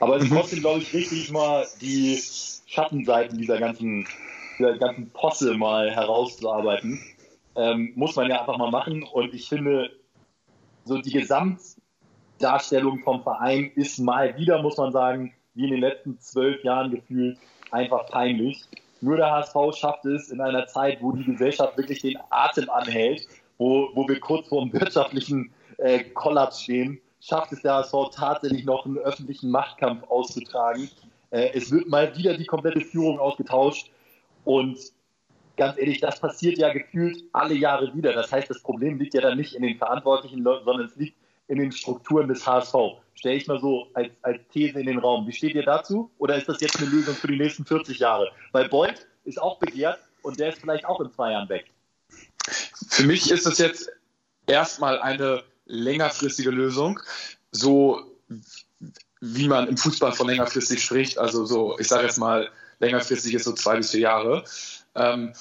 Aber 0.02 0.16
es 0.16 0.24
ist 0.24 0.32
trotzdem, 0.32 0.58
glaube 0.58 0.80
ich, 0.80 0.92
richtig, 0.92 1.30
mal 1.30 1.64
die 1.80 2.20
Schattenseiten 2.66 3.38
dieser 3.38 3.60
ganzen, 3.60 4.04
dieser 4.58 4.76
ganzen 4.76 5.10
Posse 5.10 5.54
mal 5.54 5.92
herauszuarbeiten. 5.92 7.00
Ähm, 7.54 7.92
muss 7.94 8.16
man 8.16 8.28
ja 8.28 8.40
einfach 8.40 8.58
mal 8.58 8.72
machen. 8.72 9.04
Und 9.04 9.32
ich 9.32 9.48
finde, 9.48 9.92
so 10.84 10.98
die 10.98 11.12
Gesamtdarstellung 11.12 12.98
vom 13.04 13.22
Verein 13.22 13.70
ist 13.76 14.00
mal 14.00 14.36
wieder, 14.36 14.60
muss 14.60 14.76
man 14.76 14.90
sagen, 14.90 15.34
wie 15.54 15.66
in 15.66 15.70
den 15.70 15.80
letzten 15.82 16.18
zwölf 16.18 16.64
Jahren 16.64 16.90
gefühlt, 16.90 17.38
einfach 17.70 18.06
peinlich. 18.06 18.64
Nur 19.02 19.18
der 19.18 19.30
HSV 19.30 19.54
schafft 19.78 20.04
es 20.06 20.30
in 20.30 20.40
einer 20.40 20.66
Zeit, 20.66 21.00
wo 21.00 21.12
die 21.12 21.22
Gesellschaft 21.22 21.78
wirklich 21.78 22.00
den 22.00 22.18
Atem 22.28 22.68
anhält, 22.70 23.28
wo, 23.56 23.90
wo 23.94 24.08
wir 24.08 24.18
kurz 24.18 24.48
vor 24.48 24.62
einem 24.62 24.72
wirtschaftlichen 24.72 25.52
äh, 25.78 26.02
Kollaps 26.02 26.62
stehen, 26.62 27.00
schafft 27.22 27.52
es 27.52 27.62
der 27.62 27.74
HSV 27.74 27.94
tatsächlich 28.14 28.64
noch 28.64 28.84
einen 28.84 28.98
öffentlichen 28.98 29.50
Machtkampf 29.50 30.02
auszutragen. 30.10 30.90
Äh, 31.30 31.50
es 31.54 31.70
wird 31.70 31.88
mal 31.88 32.16
wieder 32.16 32.36
die 32.36 32.46
komplette 32.46 32.80
Führung 32.80 33.18
ausgetauscht 33.18 33.90
und 34.44 34.78
ganz 35.56 35.78
ehrlich, 35.78 36.00
das 36.00 36.18
passiert 36.18 36.58
ja 36.58 36.72
gefühlt 36.72 37.22
alle 37.32 37.54
Jahre 37.54 37.94
wieder. 37.94 38.12
Das 38.12 38.32
heißt, 38.32 38.50
das 38.50 38.60
Problem 38.60 38.98
liegt 38.98 39.14
ja 39.14 39.20
dann 39.20 39.38
nicht 39.38 39.54
in 39.54 39.62
den 39.62 39.78
Verantwortlichen, 39.78 40.42
sondern 40.42 40.86
es 40.86 40.96
liegt 40.96 41.16
in 41.46 41.58
den 41.58 41.70
Strukturen 41.70 42.28
des 42.28 42.46
HSV. 42.46 42.74
Stelle 43.14 43.36
ich 43.36 43.46
mal 43.46 43.60
so 43.60 43.86
als, 43.94 44.10
als 44.22 44.40
These 44.52 44.80
in 44.80 44.86
den 44.86 44.98
Raum. 44.98 45.26
Wie 45.26 45.32
steht 45.32 45.54
ihr 45.54 45.62
dazu? 45.62 46.10
Oder 46.18 46.36
ist 46.36 46.48
das 46.48 46.60
jetzt 46.60 46.78
eine 46.78 46.88
Lösung 46.88 47.14
für 47.14 47.28
die 47.28 47.36
nächsten 47.36 47.64
40 47.64 47.98
Jahre? 47.98 48.32
Weil 48.50 48.68
Beuth 48.68 49.06
ist 49.24 49.40
auch 49.40 49.58
begehrt 49.58 49.98
und 50.22 50.40
der 50.40 50.48
ist 50.48 50.60
vielleicht 50.60 50.86
auch 50.86 51.00
in 51.00 51.12
zwei 51.12 51.32
Jahren 51.32 51.48
weg. 51.48 51.66
Für 52.88 53.04
mich 53.04 53.30
ist 53.30 53.46
es 53.46 53.58
jetzt 53.58 53.92
erstmal 54.46 54.98
eine 54.98 55.44
längerfristige 55.72 56.50
Lösung, 56.50 57.00
so 57.50 58.00
wie 59.20 59.48
man 59.48 59.68
im 59.68 59.76
Fußball 59.76 60.12
von 60.12 60.28
längerfristig 60.28 60.82
spricht. 60.82 61.18
Also 61.18 61.44
so, 61.46 61.78
ich 61.78 61.88
sage 61.88 62.04
jetzt 62.04 62.18
mal, 62.18 62.50
längerfristig 62.80 63.34
ist 63.34 63.44
so 63.44 63.52
zwei 63.52 63.76
bis 63.76 63.90
vier 63.90 64.00
Jahre. 64.00 64.44
Ähm, 64.94 65.32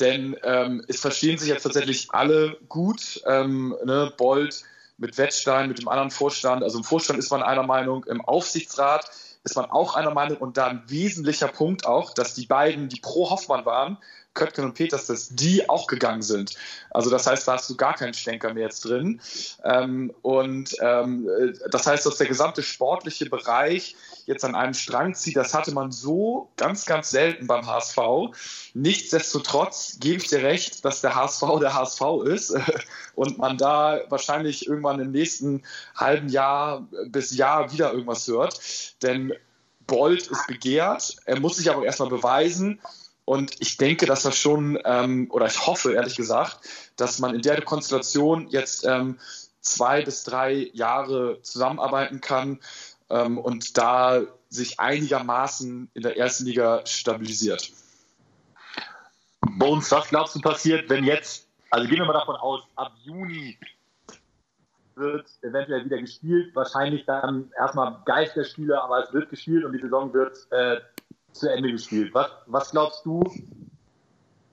denn 0.00 0.36
ähm, 0.42 0.84
es 0.88 1.00
verstehen 1.00 1.38
sich 1.38 1.48
jetzt 1.48 1.62
tatsächlich 1.62 2.08
alle 2.10 2.58
gut. 2.68 3.22
Ähm, 3.26 3.76
ne? 3.84 4.12
Bold 4.16 4.64
mit 4.98 5.16
Wettstein, 5.18 5.68
mit 5.68 5.78
dem 5.78 5.88
anderen 5.88 6.10
Vorstand. 6.10 6.62
Also 6.62 6.78
im 6.78 6.84
Vorstand 6.84 7.18
ist 7.18 7.30
man 7.30 7.42
einer 7.42 7.62
Meinung, 7.62 8.04
im 8.04 8.20
Aufsichtsrat 8.22 9.10
ist 9.44 9.54
man 9.54 9.66
auch 9.66 9.94
einer 9.94 10.10
Meinung 10.10 10.38
und 10.38 10.56
da 10.56 10.66
ein 10.66 10.82
wesentlicher 10.88 11.48
Punkt 11.48 11.86
auch, 11.86 12.12
dass 12.14 12.34
die 12.34 12.46
beiden, 12.46 12.88
die 12.88 13.00
pro 13.00 13.30
Hoffmann 13.30 13.64
waren, 13.64 13.98
Köttgen 14.36 14.64
und 14.64 14.74
Peters, 14.74 15.06
dass 15.06 15.30
die 15.30 15.68
auch 15.68 15.88
gegangen 15.88 16.22
sind. 16.22 16.54
Also 16.90 17.10
das 17.10 17.26
heißt, 17.26 17.48
da 17.48 17.54
hast 17.54 17.68
du 17.68 17.76
gar 17.76 17.94
keinen 17.94 18.14
Stänker 18.14 18.54
mehr 18.54 18.64
jetzt 18.64 18.84
drin. 18.84 19.20
Ähm, 19.64 20.14
und 20.22 20.76
ähm, 20.80 21.28
das 21.70 21.86
heißt, 21.86 22.06
dass 22.06 22.18
der 22.18 22.28
gesamte 22.28 22.62
sportliche 22.62 23.28
Bereich 23.28 23.96
jetzt 24.26 24.44
an 24.44 24.54
einem 24.54 24.74
Strang 24.74 25.14
zieht, 25.14 25.36
das 25.36 25.54
hatte 25.54 25.72
man 25.72 25.90
so 25.90 26.50
ganz, 26.56 26.86
ganz 26.86 27.10
selten 27.10 27.46
beim 27.46 27.66
HSV. 27.66 27.98
Nichtsdestotrotz 28.74 29.96
gebe 29.98 30.22
ich 30.22 30.28
dir 30.28 30.42
recht, 30.42 30.84
dass 30.84 31.00
der 31.00 31.14
HSV 31.16 31.42
der 31.60 31.74
HSV 31.74 32.02
ist 32.26 32.54
und 33.14 33.38
man 33.38 33.58
da 33.58 34.02
wahrscheinlich 34.08 34.66
irgendwann 34.68 35.00
im 35.00 35.10
nächsten 35.10 35.62
halben 35.96 36.28
Jahr 36.28 36.86
bis 37.08 37.34
Jahr 37.36 37.72
wieder 37.72 37.92
irgendwas 37.92 38.26
hört. 38.28 38.60
Denn 39.02 39.32
Bold 39.86 40.26
ist 40.26 40.46
begehrt, 40.46 41.16
er 41.24 41.40
muss 41.40 41.56
sich 41.56 41.70
aber 41.70 41.84
erstmal 41.84 42.08
beweisen. 42.08 42.80
Und 43.26 43.60
ich 43.60 43.76
denke, 43.76 44.06
dass 44.06 44.22
das 44.22 44.38
schon, 44.38 44.78
ähm, 44.84 45.28
oder 45.30 45.46
ich 45.46 45.66
hoffe 45.66 45.92
ehrlich 45.92 46.16
gesagt, 46.16 46.60
dass 46.96 47.18
man 47.18 47.34
in 47.34 47.42
der 47.42 47.60
Konstellation 47.60 48.48
jetzt 48.48 48.86
ähm, 48.86 49.18
zwei 49.60 50.02
bis 50.02 50.24
drei 50.24 50.70
Jahre 50.72 51.42
zusammenarbeiten 51.42 52.20
kann. 52.20 52.60
ähm, 53.10 53.38
und 53.38 53.76
da 53.78 54.22
sich 54.48 54.80
einigermaßen 54.80 55.90
in 55.94 56.02
der 56.02 56.16
ersten 56.16 56.46
Liga 56.46 56.84
stabilisiert. 56.86 57.70
Bones, 59.58 59.90
was 59.90 60.08
glaubst 60.08 60.34
du 60.34 60.40
passiert, 60.40 60.88
wenn 60.88 61.04
jetzt, 61.04 61.48
also 61.70 61.88
gehen 61.88 61.98
wir 61.98 62.06
mal 62.06 62.12
davon 62.12 62.36
aus, 62.36 62.62
ab 62.76 62.92
Juni 63.04 63.58
wird 64.94 65.28
eventuell 65.42 65.84
wieder 65.84 65.98
gespielt, 65.98 66.54
wahrscheinlich 66.54 67.04
dann 67.04 67.52
erstmal 67.58 68.00
Geisterspiele, 68.06 68.80
aber 68.80 69.04
es 69.04 69.12
wird 69.12 69.28
gespielt 69.28 69.64
und 69.64 69.72
die 69.72 69.80
Saison 69.80 70.12
wird 70.14 70.50
äh, 70.50 70.80
zu 71.38 71.50
Ende 71.50 71.72
gespielt. 71.72 72.14
Was, 72.14 72.30
was 72.46 72.70
glaubst 72.70 73.04
du, 73.04 73.22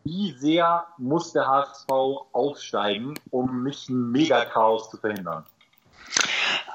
wie 0.03 0.31
sehr 0.37 0.85
muss 0.97 1.31
der 1.31 1.47
HSV 1.47 1.89
aufsteigen, 2.33 3.13
um 3.31 3.63
nicht 3.63 3.89
ein 3.89 4.11
Megachaos 4.11 4.89
zu 4.89 4.97
verhindern? 4.97 5.45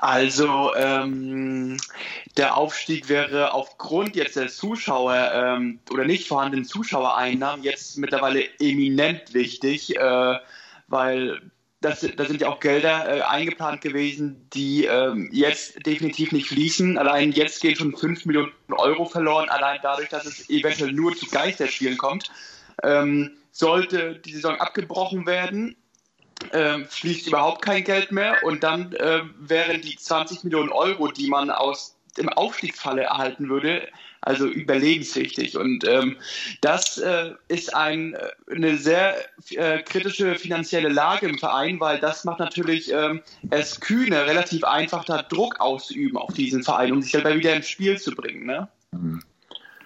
Also 0.00 0.74
ähm, 0.76 1.76
der 2.36 2.56
Aufstieg 2.56 3.08
wäre 3.08 3.52
aufgrund 3.52 4.14
jetzt 4.14 4.36
der 4.36 4.48
Zuschauer 4.48 5.32
ähm, 5.34 5.80
oder 5.90 6.04
nicht 6.04 6.28
vorhandenen 6.28 6.64
Zuschauereinnahmen 6.64 7.64
jetzt 7.64 7.98
mittlerweile 7.98 8.44
eminent 8.60 9.34
wichtig, 9.34 9.96
äh, 9.96 10.38
weil 10.86 11.40
das, 11.80 12.00
da 12.16 12.24
sind 12.24 12.40
ja 12.40 12.48
auch 12.48 12.58
Gelder 12.58 13.18
äh, 13.18 13.20
eingeplant 13.22 13.80
gewesen, 13.80 14.48
die 14.52 14.84
ähm, 14.86 15.30
jetzt 15.32 15.86
definitiv 15.86 16.32
nicht 16.32 16.48
fließen. 16.48 16.98
Allein 16.98 17.30
jetzt 17.30 17.60
gehen 17.60 17.76
schon 17.76 17.96
5 17.96 18.26
Millionen 18.26 18.52
Euro 18.70 19.04
verloren, 19.04 19.48
allein 19.48 19.78
dadurch, 19.82 20.08
dass 20.08 20.26
es 20.26 20.50
eventuell 20.50 20.92
nur 20.92 21.16
zu 21.16 21.26
Geisterspielen 21.26 21.96
kommt. 21.96 22.30
Ähm, 22.82 23.30
sollte 23.52 24.16
die 24.16 24.32
Saison 24.32 24.56
abgebrochen 24.56 25.26
werden, 25.26 25.76
äh, 26.50 26.84
fließt 26.84 27.28
überhaupt 27.28 27.62
kein 27.62 27.84
Geld 27.84 28.10
mehr 28.10 28.36
und 28.42 28.62
dann 28.64 28.92
äh, 28.94 29.22
wären 29.38 29.80
die 29.80 29.96
20 29.96 30.44
Millionen 30.44 30.70
Euro, 30.70 31.08
die 31.08 31.28
man 31.28 31.50
aus 31.50 31.96
dem 32.16 32.28
Aufstiegsfalle 32.28 33.02
erhalten 33.02 33.48
würde, 33.48 33.88
also 34.20 34.46
überlebenswichtig. 34.46 35.56
Und 35.56 35.86
ähm, 35.86 36.16
das 36.60 36.98
äh, 36.98 37.32
ist 37.48 37.74
ein, 37.74 38.14
äh, 38.14 38.54
eine 38.54 38.76
sehr 38.76 39.14
äh, 39.50 39.82
kritische 39.82 40.34
finanzielle 40.34 40.88
Lage 40.88 41.26
im 41.26 41.38
Verein, 41.38 41.80
weil 41.80 41.98
das 41.98 42.24
macht 42.24 42.40
natürlich 42.40 42.92
ähm, 42.92 43.20
es 43.50 43.80
kühne, 43.80 44.26
relativ 44.26 44.64
einfach 44.64 45.04
da 45.04 45.22
Druck 45.22 45.60
auszuüben 45.60 46.18
auf 46.18 46.32
diesen 46.32 46.62
Verein, 46.62 46.92
um 46.92 47.02
sich 47.02 47.12
dabei 47.12 47.36
wieder 47.38 47.54
ins 47.54 47.68
Spiel 47.68 47.98
zu 47.98 48.14
bringen. 48.14 48.46
Ne? 48.46 48.68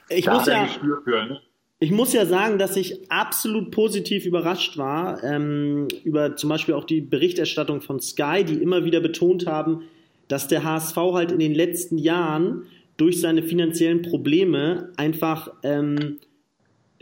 Ich 0.08 0.26
muss 0.26 0.46
ja, 0.46 0.66
für, 0.66 1.24
ne? 1.26 1.40
Ich 1.82 1.90
muss 1.90 2.12
ja 2.12 2.26
sagen, 2.26 2.58
dass 2.58 2.76
ich 2.76 3.10
absolut 3.10 3.72
positiv 3.72 4.24
überrascht 4.24 4.78
war 4.78 5.22
ähm, 5.24 5.88
über 6.04 6.36
zum 6.36 6.48
Beispiel 6.48 6.74
auch 6.74 6.84
die 6.84 7.00
Berichterstattung 7.00 7.80
von 7.80 8.00
Sky, 8.00 8.44
die 8.44 8.54
immer 8.54 8.84
wieder 8.84 9.00
betont 9.00 9.46
haben, 9.46 9.82
dass 10.28 10.46
der 10.46 10.62
HSV 10.62 10.96
halt 10.96 11.32
in 11.32 11.40
den 11.40 11.54
letzten 11.54 11.98
Jahren 11.98 12.66
durch 12.96 13.20
seine 13.20 13.42
finanziellen 13.42 14.02
Probleme 14.02 14.92
einfach 14.96 15.52
ähm, 15.62 16.18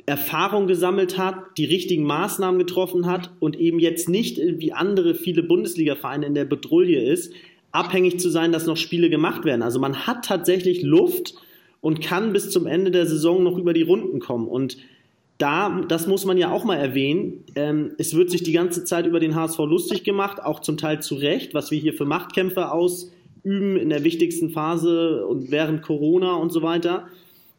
Erfahrung 0.06 0.66
gesammelt 0.66 1.18
hat, 1.18 1.37
die 1.56 1.64
richtigen 1.64 2.04
Maßnahmen 2.04 2.59
getroffen 2.59 3.06
hat 3.06 3.30
und 3.38 3.59
eben 3.59 3.78
jetzt 3.78 4.09
nicht 4.09 4.38
wie 4.38 4.73
andere 4.73 5.14
viele 5.14 5.42
Bundesliga-Vereine 5.42 6.26
in 6.26 6.35
der 6.35 6.44
Bedrulle 6.44 7.02
ist, 7.02 7.32
abhängig 7.73 8.18
zu 8.18 8.28
sein, 8.30 8.52
dass 8.52 8.66
noch 8.66 8.76
Spiele 8.76 9.11
gemacht 9.11 9.44
werden. 9.44 9.62
Also 9.62 9.78
man 9.78 10.06
hat 10.06 10.25
tatsächlich 10.25 10.82
Luft 10.82 11.35
und 11.80 12.00
kann 12.00 12.32
bis 12.32 12.50
zum 12.50 12.66
Ende 12.66 12.90
der 12.90 13.06
Saison 13.06 13.42
noch 13.42 13.56
über 13.56 13.73
die 13.73 13.82
Runden 13.82 14.20
kommen. 14.20 14.49
Und 14.49 14.78
da, 15.38 15.80
das 15.88 16.06
muss 16.06 16.26
man 16.26 16.37
ja 16.37 16.50
auch 16.50 16.64
mal 16.64 16.76
erwähnen, 16.76 17.44
ähm, 17.54 17.92
es 17.97 18.14
wird 18.14 18.30
sich 18.30 18.42
die 18.42 18.52
ganze 18.52 18.85
Zeit 18.85 19.06
über 19.06 19.20
den 19.20 19.35
HSV 19.35 19.59
lustig 19.61 20.04
gemacht, 20.04 20.42
auch 20.42 20.61
zum 20.61 20.76
Teil 20.76 21.00
zu 21.00 21.14
Recht, 21.14 21.54
was 21.54 21.70
wir 21.70 21.78
hier 21.78 21.94
für 21.94 22.04
Machtkämpfe 22.04 22.73
ausüben 23.40 23.76
in 23.76 23.90
der 23.90 24.04
wichtigsten 24.04 24.50
Phase 24.50 25.26
und 25.26 25.50
während 25.50 25.82
Corona 25.82 26.35
und 26.35 26.50
so 26.50 26.62
weiter. 26.62 27.09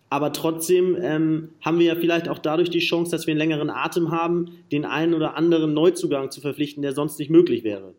Aber 0.09 0.33
trotzdem 0.33 0.97
ähm, 1.01 1.49
haben 1.61 1.79
wir 1.79 1.85
ja 1.85 1.95
vielleicht 1.95 2.27
auch 2.27 2.39
dadurch 2.39 2.69
die 2.69 2.79
Chance, 2.79 3.11
dass 3.11 3.27
wir 3.27 3.31
einen 3.31 3.39
längeren 3.39 3.69
Atem 3.69 4.11
haben, 4.11 4.57
den 4.71 4.85
einen 4.85 5.13
oder 5.13 5.37
anderen 5.37 5.73
Neuzugang 5.73 6.31
zu 6.31 6.41
verpflichten, 6.41 6.81
der 6.81 6.93
sonst 6.93 7.17
nicht 7.17 7.29
möglich 7.29 7.63
wäre. 7.63 7.93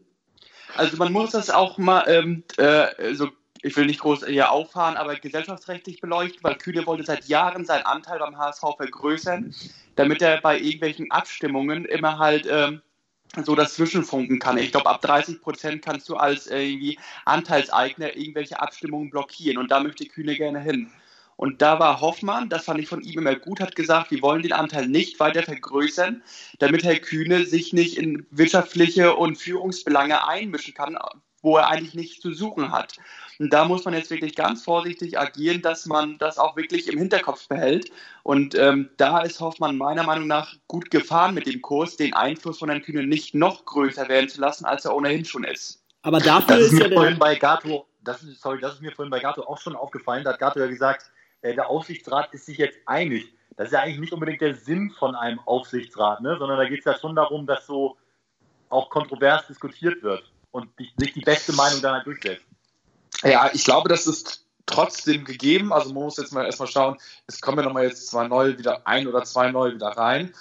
Also 0.76 0.96
man 0.98 1.12
muss 1.12 1.30
das 1.30 1.50
auch 1.50 1.78
mal 1.78 2.04
ähm, 2.06 2.44
äh, 2.58 3.14
so 3.14 3.28
ich 3.64 3.76
will 3.76 3.86
nicht 3.86 4.00
groß 4.00 4.26
hier 4.26 4.50
auffahren, 4.50 4.96
aber 4.96 5.14
gesellschaftsrechtlich 5.14 6.00
beleuchten, 6.00 6.42
weil 6.42 6.56
Kühne 6.56 6.84
wollte 6.84 7.04
seit 7.04 7.26
Jahren 7.26 7.64
seinen 7.64 7.86
Anteil 7.86 8.18
beim 8.18 8.36
HSV 8.36 8.62
vergrößern, 8.76 9.54
damit 9.94 10.20
er 10.20 10.40
bei 10.40 10.58
irgendwelchen 10.58 11.10
Abstimmungen 11.12 11.84
immer 11.84 12.18
halt 12.18 12.46
ähm, 12.50 12.82
so 13.44 13.54
das 13.54 13.74
Zwischenfunken 13.74 14.38
kann. 14.38 14.58
Ich 14.58 14.72
glaube, 14.72 14.90
ab 14.90 15.00
30 15.00 15.40
Prozent 15.40 15.82
kannst 15.82 16.08
du 16.08 16.16
als 16.16 16.46
äh, 16.46 16.62
irgendwie 16.62 16.98
Anteilseigner 17.24 18.16
irgendwelche 18.16 18.60
Abstimmungen 18.60 19.10
blockieren 19.10 19.58
und 19.58 19.70
da 19.70 19.80
möchte 19.80 20.06
Kühne 20.06 20.36
gerne 20.36 20.60
hin. 20.60 20.90
Und 21.36 21.62
da 21.62 21.78
war 21.78 22.00
Hoffmann, 22.00 22.50
das 22.50 22.66
fand 22.66 22.78
ich 22.78 22.88
von 22.88 23.02
ihm 23.02 23.18
immer 23.18 23.34
gut, 23.34 23.58
hat 23.58 23.74
gesagt, 23.74 24.10
wir 24.10 24.22
wollen 24.22 24.42
den 24.42 24.52
Anteil 24.52 24.86
nicht 24.86 25.18
weiter 25.18 25.42
vergrößern, 25.42 26.22
damit 26.58 26.84
Herr 26.84 26.98
Kühne 26.98 27.46
sich 27.46 27.72
nicht 27.72 27.96
in 27.96 28.26
wirtschaftliche 28.30 29.16
und 29.16 29.36
Führungsbelange 29.36 30.28
einmischen 30.28 30.74
kann, 30.74 30.96
wo 31.42 31.56
er 31.56 31.68
eigentlich 31.68 31.94
nichts 31.94 32.20
zu 32.20 32.32
suchen 32.32 32.72
hat. 32.72 32.96
Und 33.38 33.52
da 33.52 33.64
muss 33.64 33.84
man 33.84 33.94
jetzt 33.94 34.10
wirklich 34.10 34.36
ganz 34.36 34.62
vorsichtig 34.62 35.18
agieren, 35.18 35.62
dass 35.62 35.86
man 35.86 36.16
das 36.18 36.38
auch 36.38 36.56
wirklich 36.56 36.88
im 36.88 36.98
Hinterkopf 36.98 37.48
behält. 37.48 37.90
Und 38.22 38.54
ähm, 38.54 38.88
da 38.96 39.20
ist 39.22 39.40
Hoffmann 39.40 39.76
meiner 39.76 40.04
Meinung 40.04 40.28
nach 40.28 40.54
gut 40.68 40.90
gefahren 40.90 41.34
mit 41.34 41.46
dem 41.46 41.60
Kurs, 41.60 41.96
den 41.96 42.14
Einfluss 42.14 42.60
von 42.60 42.68
Herrn 42.68 42.82
Kühne 42.82 43.04
nicht 43.06 43.34
noch 43.34 43.64
größer 43.64 44.08
werden 44.08 44.28
zu 44.28 44.40
lassen, 44.40 44.64
als 44.64 44.84
er 44.84 44.94
ohnehin 44.94 45.24
schon 45.24 45.44
ist. 45.44 45.82
Aber 46.02 46.20
dafür 46.20 46.56
das 46.56 46.66
ist, 46.66 46.72
ist 46.72 46.78
mir 46.78 46.88
ja 46.88 46.94
vorhin 46.94 47.18
bei 47.18 47.34
Gato, 47.34 47.86
das 48.02 48.22
ist, 48.22 48.40
sorry, 48.40 48.60
das 48.60 48.74
ist 48.74 48.82
mir 48.82 48.92
vorhin 48.92 49.10
bei 49.10 49.20
Gato 49.20 49.42
auch 49.42 49.58
schon 49.58 49.76
aufgefallen. 49.76 50.24
Da 50.24 50.32
hat 50.32 50.38
Gato 50.38 50.60
ja 50.60 50.66
gesagt, 50.66 51.10
äh, 51.42 51.54
der 51.54 51.68
Aufsichtsrat 51.68 52.32
ist 52.32 52.46
sich 52.46 52.58
jetzt 52.58 52.78
einig. 52.86 53.32
Das 53.56 53.66
ist 53.66 53.72
ja 53.72 53.80
eigentlich 53.80 54.00
nicht 54.00 54.12
unbedingt 54.12 54.40
der 54.40 54.54
Sinn 54.54 54.90
von 54.98 55.14
einem 55.14 55.40
Aufsichtsrat, 55.40 56.20
ne? 56.20 56.36
sondern 56.38 56.58
da 56.58 56.68
geht 56.68 56.80
es 56.80 56.84
ja 56.84 56.96
schon 56.96 57.16
darum, 57.16 57.46
dass 57.46 57.66
so 57.66 57.96
auch 58.68 58.88
kontrovers 58.88 59.46
diskutiert 59.46 60.02
wird 60.02 60.31
und 60.52 60.68
sich 60.98 61.12
die 61.14 61.20
beste 61.20 61.52
Meinung 61.52 61.82
dann 61.82 61.94
halt 61.94 62.06
durchsetzt. 62.06 62.44
Ja, 63.22 63.50
ich 63.52 63.64
glaube, 63.64 63.88
das 63.88 64.06
ist 64.06 64.44
trotzdem 64.66 65.24
gegeben. 65.24 65.72
Also 65.72 65.92
man 65.92 66.04
muss 66.04 66.16
jetzt 66.16 66.32
mal 66.32 66.44
erstmal 66.44 66.68
schauen, 66.68 66.96
es 67.26 67.40
kommen 67.40 67.58
ja 67.58 67.64
nochmal 67.64 67.84
jetzt 67.84 68.08
zwei 68.08 68.28
neue 68.28 68.58
wieder 68.58 68.86
ein 68.86 69.06
oder 69.06 69.24
zwei 69.24 69.50
neue 69.50 69.74
wieder 69.74 69.88
rein. 69.88 70.34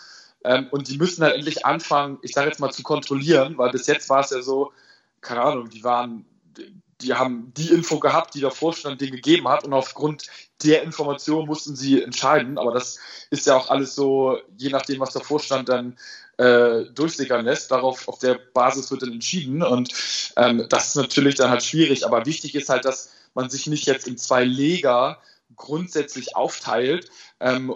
Ähm, 0.44 0.68
und 0.72 0.88
die 0.88 0.98
müssen 0.98 1.24
halt 1.24 1.36
endlich 1.36 1.66
anfangen, 1.66 2.18
ich 2.22 2.34
sage 2.34 2.48
jetzt 2.48 2.60
mal 2.60 2.72
zu 2.72 2.84
kontrollieren, 2.84 3.58
weil 3.58 3.72
bis 3.72 3.88
jetzt 3.88 4.10
war 4.10 4.22
es 4.22 4.32
ja 4.32 4.42
so, 4.42 4.72
keine 5.22 5.42
Ahnung, 5.42 5.70
die 5.70 5.84
waren, 5.84 6.26
die 7.02 7.14
haben 7.14 7.54
die 7.56 7.70
Info 7.70 8.00
gehabt, 8.00 8.34
die 8.34 8.42
der 8.42 8.52
Vorstand 8.52 9.02
denen 9.02 9.16
gegeben 9.16 9.48
hat 9.48 9.64
und 9.64 9.74
aufgrund 9.74 10.28
der 10.64 10.84
Information 10.84 11.46
mussten 11.46 11.76
sie 11.76 12.02
entscheiden. 12.02 12.58
Aber 12.58 12.72
das 12.72 13.00
ist 13.30 13.46
ja 13.46 13.56
auch 13.56 13.70
alles 13.70 13.96
so, 13.96 14.40
je 14.58 14.70
nachdem, 14.70 15.00
was 15.00 15.14
der 15.14 15.22
Vorstand 15.22 15.70
dann 15.70 15.98
äh, 16.42 16.86
durchsickern 16.94 17.46
lässt. 17.46 17.70
Darauf, 17.70 18.08
auf 18.08 18.18
der 18.18 18.40
Basis 18.54 18.90
wird 18.90 19.04
dann 19.04 19.14
entschieden 19.14 19.62
und 19.62 19.94
ähm, 20.38 20.66
das 20.70 20.88
ist 20.88 20.96
natürlich 20.96 21.36
dann 21.36 21.52
halt 21.52 21.64
schwierig. 21.64 22.06
Aber 22.06 22.26
wichtig 22.26 22.56
ist 22.56 22.70
halt, 22.70 22.86
dass 22.86 23.12
man 23.36 23.50
sich 23.50 23.68
nicht 23.68 23.86
jetzt 23.86 24.08
in 24.08 24.18
zwei 24.18 24.44
Lager 24.44 25.20
grundsätzlich 25.56 26.36
aufteilt, 26.36 27.10
ähm, 27.40 27.76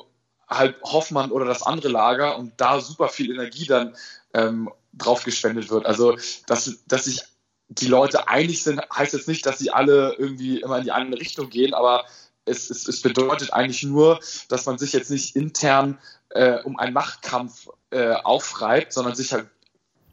halt 0.49 0.81
Hoffmann 0.81 1.31
oder 1.31 1.45
das 1.45 1.63
andere 1.63 1.89
Lager 1.89 2.37
und 2.37 2.53
da 2.57 2.79
super 2.79 3.09
viel 3.09 3.31
Energie 3.31 3.65
dann 3.67 3.95
ähm, 4.33 4.71
drauf 4.93 5.23
gespendet 5.23 5.69
wird. 5.69 5.85
Also, 5.85 6.17
dass, 6.47 6.83
dass 6.87 7.05
sich 7.05 7.21
die 7.67 7.87
Leute 7.87 8.27
einig 8.27 8.63
sind, 8.63 8.81
heißt 8.95 9.13
jetzt 9.13 9.27
nicht, 9.27 9.45
dass 9.45 9.59
sie 9.59 9.71
alle 9.71 10.15
irgendwie 10.17 10.61
immer 10.61 10.77
in 10.77 10.85
die 10.85 10.91
eine 10.91 11.19
Richtung 11.19 11.49
gehen, 11.49 11.73
aber 11.73 12.05
es, 12.45 12.69
es, 12.69 12.87
es 12.87 13.01
bedeutet 13.01 13.53
eigentlich 13.53 13.83
nur, 13.83 14.19
dass 14.49 14.65
man 14.65 14.77
sich 14.77 14.93
jetzt 14.93 15.09
nicht 15.09 15.35
intern 15.35 15.99
äh, 16.35 16.61
um 16.63 16.77
einen 16.77 16.93
Machtkampf 16.93 17.69
äh, 17.91 18.11
aufreibt, 18.11 18.93
sondern 18.93 19.15
sich 19.15 19.33
halt 19.33 19.47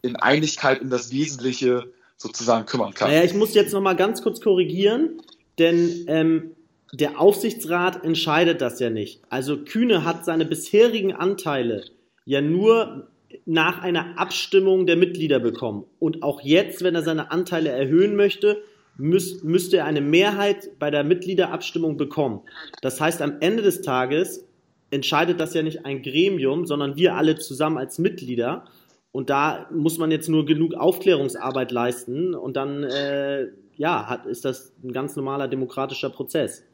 in 0.03 0.17
Einigkeit 0.17 0.81
um 0.81 0.89
das 0.89 1.13
Wesentliche 1.13 1.93
sozusagen 2.17 2.65
kümmern 2.67 2.95
kann. 2.95 3.11
Naja, 3.11 3.25
ich 3.25 3.35
muss 3.35 3.55
jetzt 3.55 3.73
nochmal 3.73 3.97
ganz 3.97 4.23
kurz 4.23 4.41
korrigieren, 4.41 5.21
denn 5.59 6.05
ähm, 6.07 6.53
der 6.93 7.21
Aufsichtsrat 7.21 8.05
entscheidet 8.05 8.61
das 8.61 8.79
ja 8.79 8.91
nicht. 8.91 9.23
Also 9.31 9.65
Kühne 9.65 10.05
hat 10.05 10.25
seine 10.25 10.45
bisherigen 10.45 11.13
Anteile 11.13 11.85
ja 12.25 12.41
nur 12.41 13.09
nach 13.45 13.83
einer 13.83 14.19
Abstimmung 14.19 14.87
der 14.87 14.97
Mitglieder 14.97 15.41
bekommen. 15.41 15.85
Und 15.99 16.23
auch 16.23 16.41
jetzt, 16.43 16.83
wenn 16.83 16.95
er 16.95 17.03
seine 17.03 17.31
Anteile 17.31 17.71
erhöhen 17.71 18.15
möchte, 18.15 18.63
müß, 18.97 19.43
müsste 19.43 19.79
er 19.79 19.87
eine 19.87 20.03
Mehrheit 20.03 20.79
bei 20.79 20.91
der 20.91 21.03
Mitgliederabstimmung 21.03 21.97
bekommen. 21.97 22.43
Das 22.83 23.01
heißt, 23.01 23.23
am 23.23 23.39
Ende 23.41 23.63
des 23.63 23.81
Tages 23.81 24.45
entscheidet 24.93 25.41
das 25.41 25.55
ja 25.55 25.63
nicht 25.63 25.85
ein 25.87 26.03
Gremium, 26.03 26.67
sondern 26.67 26.97
wir 26.97 27.17
alle 27.17 27.37
zusammen 27.39 27.79
als 27.79 27.99
Mitglieder. 27.99 28.65
Und 29.11 29.31
da 29.31 29.67
muss 29.71 29.99
man 29.99 30.11
jetzt 30.11 30.29
nur 30.29 30.45
genug 30.45 30.75
Aufklärungsarbeit 30.75 31.73
leisten 31.73 32.35
und 32.35 32.57
dann 32.57 32.85
äh, 32.85 33.49
ja, 33.77 34.09
hat, 34.09 34.27
ist 34.27 34.45
das 34.45 34.73
ein 34.85 34.93
ganz 34.93 35.17
normaler 35.17 35.49
demokratischer 35.49 36.11
Prozess. 36.11 36.65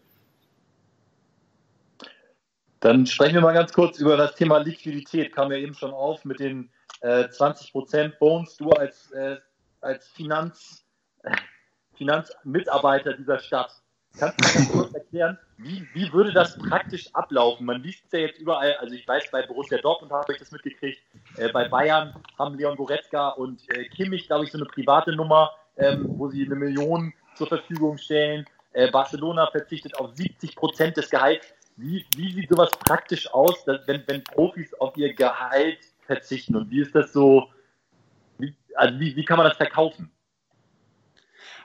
Dann 2.80 3.06
sprechen 3.06 3.34
wir 3.34 3.40
mal 3.40 3.54
ganz 3.54 3.72
kurz 3.72 3.98
über 3.98 4.16
das 4.16 4.34
Thema 4.34 4.58
Liquidität. 4.58 5.32
Kam 5.32 5.50
ja 5.50 5.58
eben 5.58 5.75
schon 5.75 5.92
auf 5.92 6.25
mit 6.25 6.38
den 6.38 6.70
äh, 7.00 7.28
20 7.28 7.72
Prozent 7.72 8.18
Bones. 8.18 8.56
Du 8.56 8.70
als, 8.70 9.10
äh, 9.12 9.37
als 9.80 10.08
Finanz, 10.08 10.84
Finanzmitarbeiter 11.96 13.14
dieser 13.14 13.38
Stadt, 13.40 13.72
Kannst 14.16 14.40
du 14.40 14.60
mir 14.60 14.66
kurz 14.66 14.94
erklären, 14.94 15.38
wie, 15.58 15.86
wie 15.92 16.12
würde 16.12 16.32
das 16.32 16.58
praktisch 16.58 17.08
ablaufen? 17.14 17.66
Man 17.66 17.82
liest 17.82 18.04
es 18.06 18.12
ja 18.12 18.18
jetzt 18.20 18.40
überall, 18.40 18.74
also 18.74 18.94
ich 18.94 19.06
weiß, 19.06 19.30
bei 19.30 19.46
Borussia 19.46 19.78
Dortmund 19.78 20.12
habe 20.12 20.32
ich 20.32 20.38
das 20.38 20.50
mitgekriegt, 20.50 21.00
äh, 21.36 21.50
bei 21.52 21.68
Bayern 21.68 22.14
haben 22.38 22.56
Leon 22.56 22.76
Goretzka 22.76 23.30
und 23.30 23.68
äh, 23.70 23.84
Kimmich, 23.88 24.26
glaube 24.26 24.44
ich, 24.44 24.52
so 24.52 24.58
eine 24.58 24.66
private 24.66 25.14
Nummer, 25.14 25.52
ähm, 25.76 26.06
wo 26.16 26.28
sie 26.28 26.44
eine 26.44 26.56
Million 26.56 27.12
zur 27.36 27.46
Verfügung 27.46 27.98
stellen. 27.98 28.44
Äh, 28.72 28.90
Barcelona 28.90 29.48
verzichtet 29.50 29.98
auf 29.98 30.14
70 30.14 30.56
Prozent 30.56 30.96
des 30.96 31.10
Gehalts. 31.10 31.46
Wie, 31.76 32.04
wie 32.16 32.32
sieht 32.32 32.50
sowas 32.50 32.70
praktisch 32.70 33.32
aus, 33.32 33.64
dass, 33.64 33.86
wenn, 33.86 34.02
wenn 34.06 34.24
Profis 34.24 34.74
auf 34.74 34.96
ihr 34.96 35.14
Gehalt 35.14 35.78
verzichten? 36.06 36.56
Und 36.56 36.70
wie 36.70 36.80
ist 36.80 36.94
das 36.94 37.12
so, 37.12 37.48
wie, 38.38 38.54
also 38.74 38.98
wie, 38.98 39.14
wie 39.14 39.24
kann 39.24 39.36
man 39.36 39.46
das 39.46 39.56
verkaufen? 39.56 40.10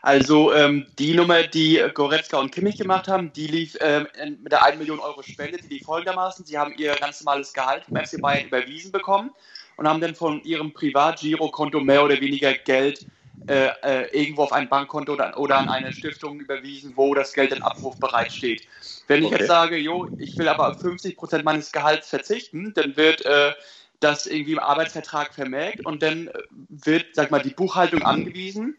Also 0.03 0.53
ähm, 0.53 0.85
die 0.99 1.13
Nummer, 1.13 1.43
die 1.43 1.81
Goretzka 1.93 2.37
und 2.37 2.51
Kimmich 2.51 2.77
gemacht 2.77 3.07
haben, 3.07 3.31
die 3.31 3.47
lief 3.47 3.77
ähm, 3.79 4.05
mit 4.43 4.51
der 4.51 4.65
1 4.65 4.77
Million 4.77 4.99
Euro 4.99 5.21
Spende, 5.21 5.57
die 5.57 5.75
lief 5.75 5.85
folgendermaßen. 5.85 6.45
Sie 6.45 6.57
haben 6.57 6.73
ihr 6.77 6.93
ganz 6.95 7.23
normales 7.23 7.53
Gehalt 7.53 7.85
vom 7.85 7.95
FC 7.95 8.21
Bayern 8.21 8.47
überwiesen 8.47 8.91
bekommen 8.91 9.31
und 9.77 9.87
haben 9.87 10.01
dann 10.01 10.13
von 10.13 10.43
ihrem 10.43 10.73
Privat-Girokonto 10.73 11.79
mehr 11.79 12.03
oder 12.03 12.19
weniger 12.19 12.53
Geld 12.53 13.05
äh, 13.47 13.69
äh, 13.81 14.09
irgendwo 14.11 14.43
auf 14.43 14.51
ein 14.51 14.67
Bankkonto 14.67 15.13
oder, 15.13 15.39
oder, 15.39 15.57
an 15.57 15.69
eine 15.69 15.93
Stiftung 15.93 16.41
überwiesen, 16.41 16.91
wo 16.97 17.13
das 17.13 17.31
Geld 17.31 17.53
in 17.53 17.63
Abruf 17.63 17.95
steht. 18.27 18.67
Wenn 19.07 19.21
ich 19.21 19.27
okay. 19.27 19.37
jetzt 19.37 19.47
sage, 19.47 19.77
jo, 19.77 20.09
ich 20.17 20.37
will 20.37 20.49
aber 20.49 20.67
auf 20.67 20.81
50 20.81 21.15
Prozent 21.15 21.45
meines 21.45 21.71
Gehalts 21.71 22.09
verzichten, 22.09 22.73
dann 22.73 22.97
wird 22.97 23.25
äh, 23.25 23.53
das 24.01 24.25
irgendwie 24.25 24.51
im 24.51 24.59
Arbeitsvertrag 24.59 25.33
vermerkt 25.33 25.85
und 25.85 26.03
dann 26.03 26.29
wird, 26.67 27.15
sag 27.15 27.31
mal, 27.31 27.41
die 27.41 27.53
Buchhaltung 27.53 28.01
angewiesen, 28.03 28.75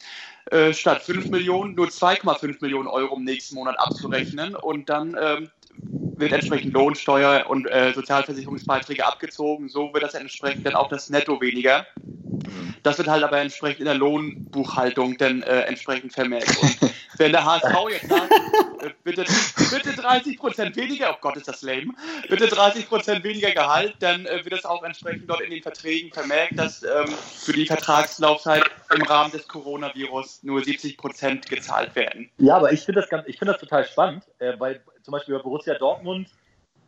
äh, 0.51 0.73
statt 0.73 1.03
5 1.03 1.31
Millionen 1.31 1.75
nur 1.75 1.89
2,5 1.89 2.57
Millionen 2.61 2.89
Euro 2.89 3.17
im 3.17 3.25
nächsten 3.25 3.55
Monat 3.55 3.79
abzurechnen 3.79 4.55
und 4.55 4.89
dann 4.89 5.17
ähm, 5.21 5.51
wird 6.17 6.33
entsprechend 6.33 6.73
Lohnsteuer 6.73 7.47
und 7.49 7.67
äh, 7.67 7.93
Sozialversicherungsbeiträge 7.95 9.05
abgezogen. 9.05 9.69
So 9.69 9.93
wird 9.93 10.05
das 10.05 10.15
entsprechend 10.15 10.67
dann 10.67 10.75
auch 10.75 10.89
das 10.89 11.11
Netto 11.11 11.41
weniger. 11.41 11.87
Das 12.85 12.99
wird 12.99 13.09
halt 13.09 13.25
aber 13.25 13.39
entsprechend 13.39 13.81
in 13.81 13.87
der 13.87 13.95
Lohnbuchhaltung 13.95 15.17
dann 15.17 15.43
äh, 15.43 15.63
entsprechend 15.63 16.13
vermerkt. 16.13 16.55
Und 16.61 16.93
wenn 17.17 17.33
der 17.33 17.43
HSV 17.43 17.75
jetzt 17.91 18.09
sagt, 18.09 18.31
äh, 18.31 18.91
bitte, 19.03 19.25
bitte 19.71 19.97
30 19.97 20.39
Prozent 20.39 20.77
weniger, 20.77 21.11
oh 21.15 21.17
Gott, 21.19 21.37
ist 21.39 21.49
das 21.49 21.63
lame, 21.63 21.95
bitte 22.29 22.47
30 22.47 22.87
Prozent 22.87 23.25
weniger 23.25 23.53
Gehalt, 23.53 23.95
dann 24.01 24.27
äh, 24.27 24.45
wird 24.45 24.53
das 24.53 24.67
auch 24.67 24.83
entsprechend 24.83 25.31
dort 25.31 25.41
in 25.41 25.51
den 25.51 25.63
Verträgen 25.63 26.13
vermerkt, 26.13 26.59
dass 26.59 26.83
ähm, 26.83 27.07
für 27.09 27.55
die 27.55 27.65
Vertragslaufzeit 27.65 28.65
im 28.95 29.03
Rahmen 29.03 29.33
des 29.33 29.49
Coronavirus 29.49 30.43
nur 30.43 30.63
70 30.63 30.99
Prozent 30.99 31.49
gezahlt 31.49 31.97
werden. 31.97 32.29
Ja, 32.37 32.57
aber 32.57 32.71
ich 32.71 32.83
finde 32.83 33.01
das, 33.01 33.09
ganz, 33.09 33.25
find 33.25 33.49
das 33.49 33.59
total 33.59 33.87
spannend, 33.87 34.25
äh, 34.41 34.53
weil 34.59 34.83
zum 35.03 35.13
Beispiel 35.13 35.37
bei 35.37 35.43
Borussia 35.43 35.73
Dortmund 35.79 36.29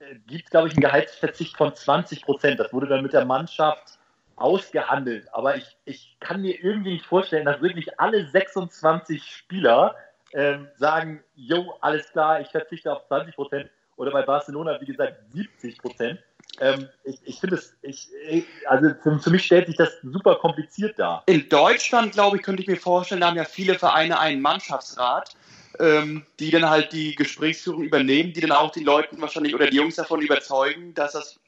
äh, 0.00 0.14
gibt 0.26 0.44
es, 0.44 0.50
glaube 0.50 0.68
ich, 0.68 0.74
einen 0.74 0.82
Gehaltsverzicht 0.82 1.56
von 1.56 1.74
20 1.74 2.20
Prozent. 2.20 2.60
Das 2.60 2.70
wurde 2.74 2.86
dann 2.86 3.02
mit 3.02 3.14
der 3.14 3.24
Mannschaft 3.24 3.95
ausgehandelt. 4.36 5.26
Aber 5.32 5.56
ich, 5.56 5.76
ich 5.84 6.16
kann 6.20 6.42
mir 6.42 6.62
irgendwie 6.62 6.92
nicht 6.92 7.06
vorstellen, 7.06 7.46
dass 7.46 7.60
wirklich 7.60 7.98
alle 7.98 8.26
26 8.26 9.24
Spieler 9.24 9.96
ähm, 10.32 10.68
sagen, 10.76 11.24
jo, 11.34 11.74
alles 11.80 12.10
klar, 12.12 12.40
ich 12.40 12.48
verzichte 12.48 12.92
auf 12.92 13.06
20 13.08 13.34
Prozent. 13.34 13.70
Oder 13.96 14.10
bei 14.10 14.22
Barcelona, 14.22 14.78
wie 14.80 14.86
gesagt, 14.86 15.16
70 15.32 15.78
Prozent. 15.78 16.20
Ähm, 16.60 16.88
ich, 17.04 17.18
ich 17.24 17.40
finde 17.40 17.56
es, 17.56 17.74
ich, 17.82 18.08
also 18.66 18.90
für, 19.02 19.18
für, 19.18 19.30
mich 19.30 19.44
stellt 19.44 19.66
sich 19.66 19.76
das 19.76 19.90
super 20.02 20.36
kompliziert 20.36 20.98
dar. 20.98 21.22
In 21.26 21.48
Deutschland, 21.48 22.12
glaube 22.12 22.36
ich, 22.36 22.42
könnte 22.42 22.62
ich 22.62 22.68
mir 22.68 22.76
vorstellen, 22.76 23.22
da 23.22 23.28
haben 23.28 23.36
ja 23.36 23.44
viele 23.44 23.78
Vereine 23.78 24.18
einen 24.20 24.42
Mannschaftsrat, 24.42 25.34
ähm, 25.78 26.26
die 26.38 26.50
dann 26.50 26.68
halt 26.68 26.92
die 26.92 27.14
Gesprächsführung 27.14 27.82
übernehmen, 27.82 28.32
die 28.32 28.40
dann 28.40 28.52
auch 28.52 28.70
die 28.70 28.84
Leute 28.84 29.20
wahrscheinlich 29.20 29.54
oder 29.54 29.66
die 29.66 29.76
Jungs 29.76 29.96
davon 29.96 30.20
überzeugen, 30.20 30.94
dass 30.94 31.12
das 31.12 31.40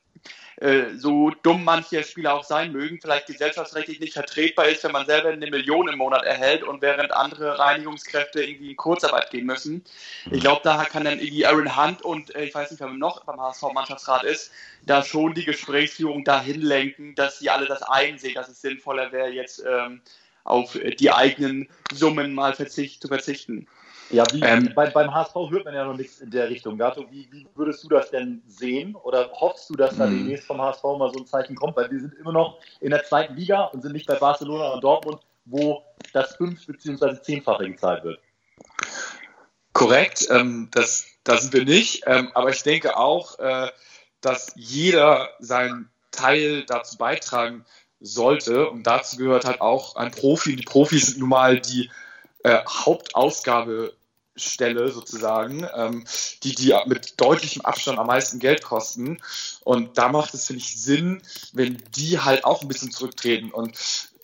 äh, 0.61 0.97
so 0.97 1.31
dumm 1.43 1.63
manche 1.63 2.03
Spieler 2.03 2.35
auch 2.35 2.43
sein 2.43 2.73
mögen, 2.73 2.99
vielleicht 3.01 3.27
gesellschaftsrechtlich 3.27 4.01
nicht 4.01 4.15
vertretbar 4.15 4.67
ist, 4.69 4.83
wenn 4.83 4.91
man 4.91 5.07
selber 5.07 5.29
eine 5.29 5.47
Million 5.47 5.87
im 5.87 5.99
Monat 5.99 6.25
erhält 6.25 6.65
und 6.65 6.83
während 6.83 7.13
andere 7.13 7.61
Reinigungskräfte 7.61 8.43
irgendwie 8.43 8.71
in 8.71 8.77
Kurzarbeit 8.77 9.31
gehen 9.31 9.47
müssen. 9.47 9.85
Ich 10.33 10.41
glaube, 10.41 10.63
da 10.65 10.85
kann 10.85 11.05
dann 11.05 11.21
irgendwie 11.21 11.47
Aaron 11.47 11.77
Hunt 11.77 12.03
und 12.03 12.35
äh, 12.35 12.45
ich 12.45 12.55
weiß 12.55 12.73
nicht, 12.73 12.81
wer 12.81 12.89
noch 12.89 13.25
beim 13.25 13.41
HSV-Mannschaftsrat 13.41 14.25
ist, 14.25 14.51
da 14.83 15.05
schon 15.05 15.35
die 15.35 15.45
Gesprächsführung 15.45 16.25
dahin 16.25 16.61
lenken, 16.61 17.15
dass 17.15 17.39
sie 17.39 17.51
alle 17.51 17.67
das 17.67 17.83
einsehen, 17.83 18.35
dass 18.35 18.49
es 18.49 18.61
sinnvoller 18.61 19.13
wäre, 19.13 19.29
jetzt 19.29 19.63
ähm, 19.65 20.01
auf 20.43 20.77
die 20.99 21.13
eigenen 21.13 21.69
Summen 21.93 22.35
mal 22.35 22.55
verzicht, 22.55 23.03
zu 23.03 23.09
verzichten. 23.09 23.69
Ja, 24.11 24.25
wie, 24.33 24.41
ähm, 24.41 24.73
bei, 24.75 24.89
beim 24.89 25.13
HSV 25.13 25.35
hört 25.51 25.65
man 25.67 25.75
ja 25.75 25.85
noch 25.85 25.97
nichts 25.97 26.21
in 26.21 26.31
der 26.31 26.49
Richtung. 26.49 26.79
Gato, 26.79 27.05
wie, 27.11 27.29
wie, 27.31 27.47
würdest 27.55 27.85
du 27.85 27.89
das 27.89 28.11
denn 28.11 28.43
sehen? 28.47 28.95
Oder 28.95 29.31
hoffst 29.33 29.69
du, 29.69 29.75
dass 29.75 29.97
da 29.97 30.07
hm. 30.07 30.19
demnächst 30.19 30.47
vom 30.47 30.61
HSV 30.61 30.83
mal 30.83 31.13
so 31.13 31.21
ein 31.21 31.27
Zeichen 31.27 31.55
kommt? 31.55 31.77
Weil 31.77 31.91
wir 31.91 32.01
sind 32.01 32.15
immer 32.15 32.33
noch 32.33 32.59
in 32.81 32.91
der 32.91 33.05
zweiten 33.05 33.37
Liga 33.37 33.65
und 33.65 33.83
sind 33.83 33.93
nicht 33.93 34.07
bei 34.07 34.15
Barcelona 34.15 34.71
und 34.71 34.83
Dortmund, 34.83 35.21
wo 35.45 35.83
das 36.13 36.37
fünf- 36.37 36.67
bzw. 36.67 37.21
zehnfache 37.21 37.67
gezahlt 37.67 38.05
wird. 38.05 38.21
Korrekt, 39.75 40.27
ähm, 40.31 40.69
das, 40.73 41.07
das 41.25 41.43
sind 41.43 41.53
wir 41.53 41.65
nicht. 41.65 42.05
Ähm, 42.07 42.31
aber 42.35 42.51
ich 42.51 42.63
denke 42.63 42.97
auch, 42.97 43.39
äh, 43.39 43.69
dass 44.23 44.53
jeder 44.57 45.29
seinen 45.39 45.91
Teil 46.11 46.65
dazu 46.65 46.97
beitragen 46.97 47.65
sollte. 48.01 48.71
Und 48.71 48.85
dazu 48.85 49.19
gehört 49.19 49.45
halt 49.45 49.61
auch 49.61 49.97
ein 49.97 50.11
Profi. 50.11 50.57
Die 50.57 50.65
Profis 50.65 51.09
sind 51.09 51.19
nun 51.19 51.29
mal 51.29 51.61
die 51.61 51.91
äh, 52.49 52.65
Hauptausgabe 52.67 53.93
Stelle 54.37 54.91
sozusagen, 54.91 55.67
ähm, 55.75 56.05
die, 56.43 56.55
die 56.55 56.75
mit 56.87 57.21
deutlichem 57.21 57.63
Abstand 57.63 57.99
am 57.99 58.07
meisten 58.07 58.39
Geld 58.39 58.63
kosten. 58.63 59.19
Und 59.65 59.99
da 59.99 60.09
macht 60.09 60.35
es, 60.35 60.47
finde 60.47 60.63
ich, 60.63 60.81
Sinn, 60.81 61.23
wenn 61.53 61.83
die 61.97 62.19
halt 62.21 62.45
auch 62.45 62.63
ein 62.63 62.69
bisschen 62.69 62.93
zurücktreten. 62.93 63.51
Und 63.51 63.77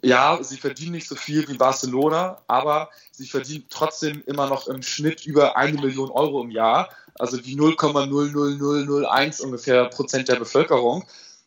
ja, 0.03 0.39
sie 0.43 0.59
verdienen 0.59 0.93
nicht 0.93 1.09
so 1.09 1.17
viel 1.17 1.49
wie 1.49 1.57
Barcelona, 1.57 2.43
aber 2.47 2.91
sie 3.11 3.27
verdienen 3.27 3.67
trotzdem 3.71 4.23
immer 4.27 4.47
noch 4.47 4.69
im 4.69 4.83
Schnitt 4.83 5.25
über 5.27 5.57
eine 5.57 5.81
Million 5.81 6.11
Euro 6.11 6.43
im 6.43 6.51
Jahr, 6.51 6.91
also 7.19 7.37
die 7.39 7.57
0,00001 7.57 9.41
ungefähr 9.41 9.87
Prozent 9.87 10.29
der 10.29 10.37
Bevölkerung. 10.37 11.05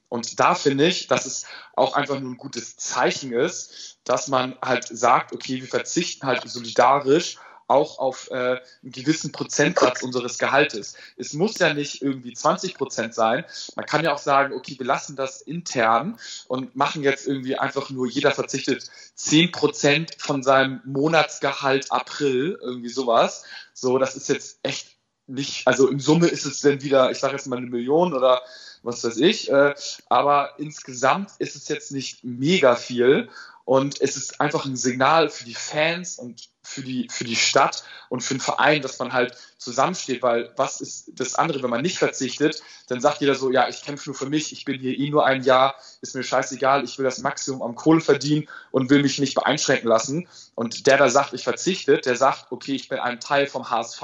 Und 0.09 0.39
da 0.39 0.55
finde 0.55 0.87
ich, 0.87 1.07
dass 1.07 1.25
es 1.25 1.45
auch 1.75 1.93
einfach 1.93 2.19
nur 2.19 2.31
ein 2.31 2.37
gutes 2.37 2.77
Zeichen 2.77 3.33
ist, 3.33 3.99
dass 4.03 4.27
man 4.27 4.55
halt 4.61 4.87
sagt, 4.87 5.33
okay, 5.33 5.61
wir 5.61 5.67
verzichten 5.67 6.25
halt 6.25 6.49
solidarisch 6.49 7.37
auch 7.67 7.99
auf 7.99 8.29
äh, 8.31 8.61
einen 8.81 8.91
gewissen 8.91 9.31
Prozentsatz 9.31 10.01
unseres 10.01 10.37
Gehaltes. 10.37 10.95
Es 11.17 11.33
muss 11.33 11.59
ja 11.59 11.73
nicht 11.73 12.01
irgendwie 12.01 12.33
20 12.33 12.75
Prozent 12.75 13.13
sein. 13.13 13.43
Man 13.75 13.85
kann 13.85 14.03
ja 14.03 14.13
auch 14.13 14.19
sagen, 14.19 14.53
okay, 14.53 14.75
wir 14.77 14.85
lassen 14.85 15.15
das 15.15 15.41
intern 15.41 16.17
und 16.47 16.75
machen 16.75 17.03
jetzt 17.03 17.27
irgendwie 17.27 17.57
einfach 17.57 17.89
nur, 17.89 18.07
jeder 18.07 18.31
verzichtet 18.31 18.89
10 19.15 19.51
Prozent 19.51 20.15
von 20.17 20.43
seinem 20.43 20.81
Monatsgehalt 20.85 21.91
April, 21.91 22.57
irgendwie 22.61 22.89
sowas. 22.89 23.43
So, 23.73 23.97
das 23.97 24.15
ist 24.15 24.29
jetzt 24.29 24.59
echt 24.63 24.95
nicht, 25.27 25.67
also 25.67 25.89
in 25.89 25.99
Summe 25.99 26.27
ist 26.27 26.45
es 26.45 26.61
dann 26.61 26.81
wieder, 26.81 27.11
ich 27.11 27.19
sage 27.19 27.33
jetzt 27.33 27.47
mal 27.47 27.57
eine 27.57 27.67
Million 27.67 28.13
oder 28.13 28.41
was 28.87 29.03
weiß 29.03 29.17
ich, 29.17 29.51
äh, 29.51 29.75
aber 30.09 30.53
insgesamt 30.57 31.31
ist 31.39 31.55
es 31.55 31.67
jetzt 31.67 31.91
nicht 31.91 32.23
mega 32.23 32.75
viel 32.75 33.29
und 33.65 33.99
es 33.99 34.15
ist 34.15 34.39
einfach 34.39 34.65
ein 34.65 34.77
Signal 34.77 35.29
für 35.29 35.43
die 35.43 35.53
Fans 35.53 36.17
und 36.17 36.49
für 36.63 36.81
die, 36.81 37.07
für 37.09 37.25
die 37.25 37.35
Stadt 37.35 37.83
und 38.09 38.21
für 38.21 38.35
den 38.35 38.39
Verein, 38.39 38.81
dass 38.81 38.99
man 38.99 39.13
halt 39.13 39.35
zusammensteht, 39.57 40.21
weil 40.21 40.51
was 40.55 40.79
ist 40.79 41.11
das 41.15 41.35
andere, 41.35 41.63
wenn 41.63 41.69
man 41.69 41.81
nicht 41.81 41.97
verzichtet, 41.97 42.61
dann 42.87 43.01
sagt 43.01 43.19
jeder 43.21 43.35
so, 43.35 43.51
ja, 43.51 43.67
ich 43.67 43.83
kämpfe 43.83 44.09
nur 44.09 44.15
für 44.15 44.29
mich, 44.29 44.51
ich 44.53 44.63
bin 44.63 44.79
hier 44.79 44.97
eh 44.97 45.09
nur 45.09 45.25
ein 45.25 45.43
Jahr, 45.43 45.75
ist 46.01 46.15
mir 46.15 46.23
scheißegal, 46.23 46.83
ich 46.83 46.97
will 46.97 47.05
das 47.05 47.19
Maximum 47.19 47.61
am 47.61 47.75
Kohle 47.75 48.01
verdienen 48.01 48.47
und 48.71 48.89
will 48.89 49.01
mich 49.01 49.19
nicht 49.19 49.35
beeinschränken 49.35 49.89
lassen. 49.89 50.27
Und 50.55 50.87
der, 50.87 50.97
der 50.97 51.09
sagt, 51.09 51.33
ich 51.33 51.43
verzichte, 51.43 51.97
der 51.97 52.15
sagt, 52.15 52.51
okay, 52.51 52.75
ich 52.75 52.87
bin 52.87 52.99
ein 52.99 53.19
Teil 53.19 53.47
vom 53.47 53.69
HSV, 53.69 54.01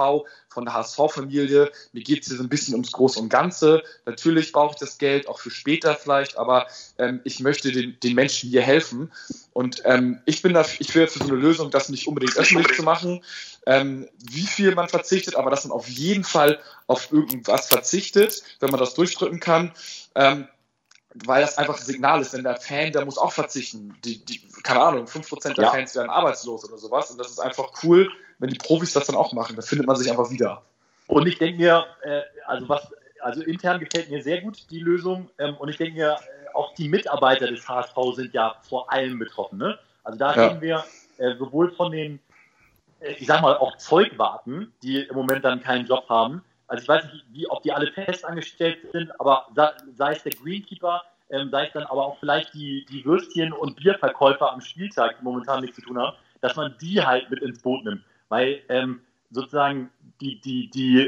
von 0.54 0.66
der 0.66 0.74
HSV-Familie, 0.76 1.72
mir 1.92 2.04
geht 2.04 2.22
es 2.22 2.28
hier 2.28 2.38
so 2.38 2.44
ein 2.44 2.50
bisschen 2.50 2.76
ums 2.76 2.92
Große 2.92 3.20
und 3.20 3.30
Ganze. 3.30 3.84
Natürlich 4.06 4.52
brauche 4.52 4.74
ich 4.74 4.80
das 4.80 4.98
Geld, 4.98 5.28
auch 5.28 5.40
für 5.40 5.52
später 5.52 5.96
vielleicht, 5.96 6.38
aber 6.38 6.68
ähm, 6.98 7.22
ich 7.24 7.40
möchte 7.40 7.72
den, 7.72 7.98
den 8.02 8.16
Menschen 8.16 8.50
hier 8.50 8.62
helfen. 8.62 9.12
Und 9.52 9.82
ähm, 9.86 10.22
ich 10.26 10.42
bin 10.42 10.54
da, 10.54 10.66
ich 10.80 10.94
wäre 10.96 11.08
für 11.08 11.20
so 11.20 11.26
eine 11.26 11.36
Lösung, 11.36 11.72
das 11.72 11.90
nicht 11.90 12.08
unbedingt 12.08 12.38
öffentlich 12.38 12.76
zu 12.76 12.84
machen, 12.84 13.24
ähm, 13.66 14.08
wie 14.20 14.46
viel 14.46 14.74
man 14.76 14.90
verzichtet, 14.90 15.36
aber 15.36 15.50
dass 15.50 15.66
man 15.66 15.72
auf 15.72 15.88
jeden 15.88 16.24
Fall 16.24 16.60
auf 16.88 17.12
irgendwas 17.12 17.68
verzichtet, 17.68 18.44
wenn 18.60 18.70
man 18.70 18.80
das 18.80 18.94
durchdrücken 18.94 19.40
kann. 19.40 19.72
Ähm, 20.16 20.48
weil 21.26 21.42
das 21.42 21.58
einfach 21.58 21.78
ein 21.78 21.86
Signal 21.86 22.22
ist, 22.22 22.34
denn 22.34 22.44
der 22.44 22.58
Fan, 22.58 22.92
der 22.92 23.06
muss 23.06 23.18
auch 23.18 23.32
verzichten. 23.32 23.96
Die, 24.04 24.24
die, 24.26 24.42
keine 24.64 24.82
Ahnung, 24.82 25.06
5% 25.06 25.54
der 25.54 25.66
ja. 25.66 25.72
Fans 25.72 25.96
werden 25.96 26.10
arbeitslos 26.10 26.66
oder 26.66 26.78
sowas. 26.78 27.12
Und 27.12 27.20
das 27.20 27.30
ist 27.30 27.40
einfach 27.40 27.72
cool, 27.84 28.12
wenn 28.44 28.50
die 28.50 28.58
Profis 28.58 28.92
das 28.92 29.08
dann 29.08 29.16
auch 29.16 29.32
machen. 29.32 29.56
Da 29.56 29.62
findet 29.62 29.88
man 29.88 29.96
sich 29.96 30.12
einfach 30.12 30.30
wieder. 30.30 30.62
Und 31.08 31.28
ich 31.28 31.38
denke 31.38 31.62
mir, 31.62 31.86
äh, 32.02 32.22
also 32.46 32.68
was, 32.68 32.94
also 33.22 33.42
intern 33.42 33.80
gefällt 33.80 34.10
mir 34.10 34.22
sehr 34.22 34.42
gut 34.42 34.70
die 34.70 34.80
Lösung. 34.80 35.30
Ähm, 35.40 35.56
und 35.56 35.70
ich 35.70 35.78
denke 35.78 35.96
mir, 35.96 36.12
äh, 36.12 36.54
auch 36.54 36.76
die 36.76 36.90
Mitarbeiter 36.90 37.48
des 37.48 37.68
HSV 37.68 37.96
sind 38.16 38.34
ja 38.34 38.56
vor 38.68 38.92
allem 38.92 39.18
betroffen. 39.18 39.60
Ne? 39.60 39.80
Also 40.04 40.20
da 40.20 40.36
ja. 40.36 40.48
reden 40.48 40.62
wir 40.62 40.84
äh, 41.20 41.36
sowohl 41.38 41.72
von 41.72 41.92
den 41.92 42.20
ich 43.20 43.28
sag 43.28 43.42
mal, 43.42 43.58
auch 43.58 43.76
Zeug 43.78 44.18
warten, 44.18 44.72
die 44.82 45.02
im 45.02 45.16
Moment 45.16 45.44
dann 45.44 45.62
keinen 45.62 45.86
Job 45.86 46.08
haben. 46.10 46.42
Also 46.68 46.84
ich 46.84 46.88
weiß 46.88 47.04
nicht, 47.12 47.26
wie, 47.32 47.50
ob 47.50 47.62
die 47.62 47.72
alle 47.72 47.92
festangestellt 47.92 48.80
sind, 48.92 49.12
aber 49.20 49.48
sei 49.96 50.14
es 50.14 50.24
der 50.24 50.32
Greenkeeper, 50.32 51.02
ähm, 51.30 51.50
sei 51.52 51.68
es 51.68 51.74
dann 51.74 51.84
aber 51.84 52.06
auch 52.06 52.18
vielleicht 52.20 52.54
die, 52.54 52.86
die 52.90 53.04
Würstchen- 53.04 53.52
und 53.52 53.76
Bierverkäufer 53.76 54.52
am 54.52 54.62
Spieltag, 54.62 55.18
die 55.20 55.24
momentan 55.24 55.62
nichts 55.62 55.76
zu 55.76 55.82
tun 55.82 55.98
haben, 55.98 56.16
dass 56.42 56.56
man 56.56 56.76
die 56.80 57.02
halt 57.02 57.30
mit 57.30 57.42
ins 57.42 57.62
Boot 57.62 57.84
nimmt. 57.84 58.04
Weil 58.34 58.64
ähm, 58.68 59.02
sozusagen 59.30 59.92
die, 60.20 60.42
die, 60.42 60.68
die 60.72 61.08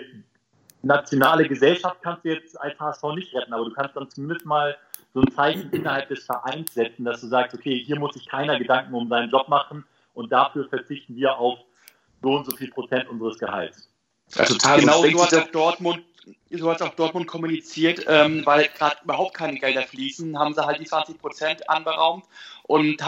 nationale 0.84 1.48
Gesellschaft 1.48 1.98
kannst 2.04 2.24
du 2.24 2.30
jetzt 2.30 2.62
als 2.62 2.80
HSV 2.80 3.02
nicht 3.16 3.34
retten, 3.34 3.52
aber 3.52 3.66
du 3.66 3.72
kannst 3.72 3.96
dann 3.96 4.08
zumindest 4.12 4.46
mal 4.46 4.78
so 5.16 5.22
ein 5.22 5.32
Zeichen 5.32 5.72
innerhalb 5.72 6.08
des 6.10 6.24
Vereins 6.24 6.72
setzen, 6.76 7.04
dass 7.04 7.22
du 7.22 7.28
sagst, 7.28 7.56
okay, 7.56 7.84
hier 7.84 7.98
muss 7.98 8.14
sich 8.14 8.28
keiner 8.30 8.60
Gedanken 8.60 8.94
um 8.94 9.10
seinen 9.10 9.32
Job 9.32 9.50
machen 9.50 9.86
und 10.14 10.32
dafür 10.32 10.70
verzichten 10.70 11.16
wir 11.16 11.36
auf 11.36 11.58
so 12.22 12.30
und 12.36 12.46
so 12.46 12.56
viel 12.56 12.70
Prozent 12.70 13.10
unseres 13.10 13.40
Gehalts. 13.40 13.90
Ja, 14.36 14.46
total. 14.46 14.82
Genau 14.82 15.02
so 15.02 15.38
hat 15.40 15.56
Dortmund 15.56 16.04
so 16.52 16.72
hat 16.72 16.82
auch 16.82 16.96
Dortmund 16.96 17.28
kommuniziert, 17.28 18.06
ähm, 18.08 18.46
weil 18.46 18.70
gerade 18.78 18.98
überhaupt 19.04 19.36
keine 19.36 19.60
Gelder 19.60 19.84
fließen, 19.84 20.38
haben 20.38 20.54
sie 20.54 20.66
halt 20.66 20.80
die 20.80 20.86
20 20.86 21.20
Prozent 21.20 21.70
anberaumt 21.70 22.26
und 22.64 23.02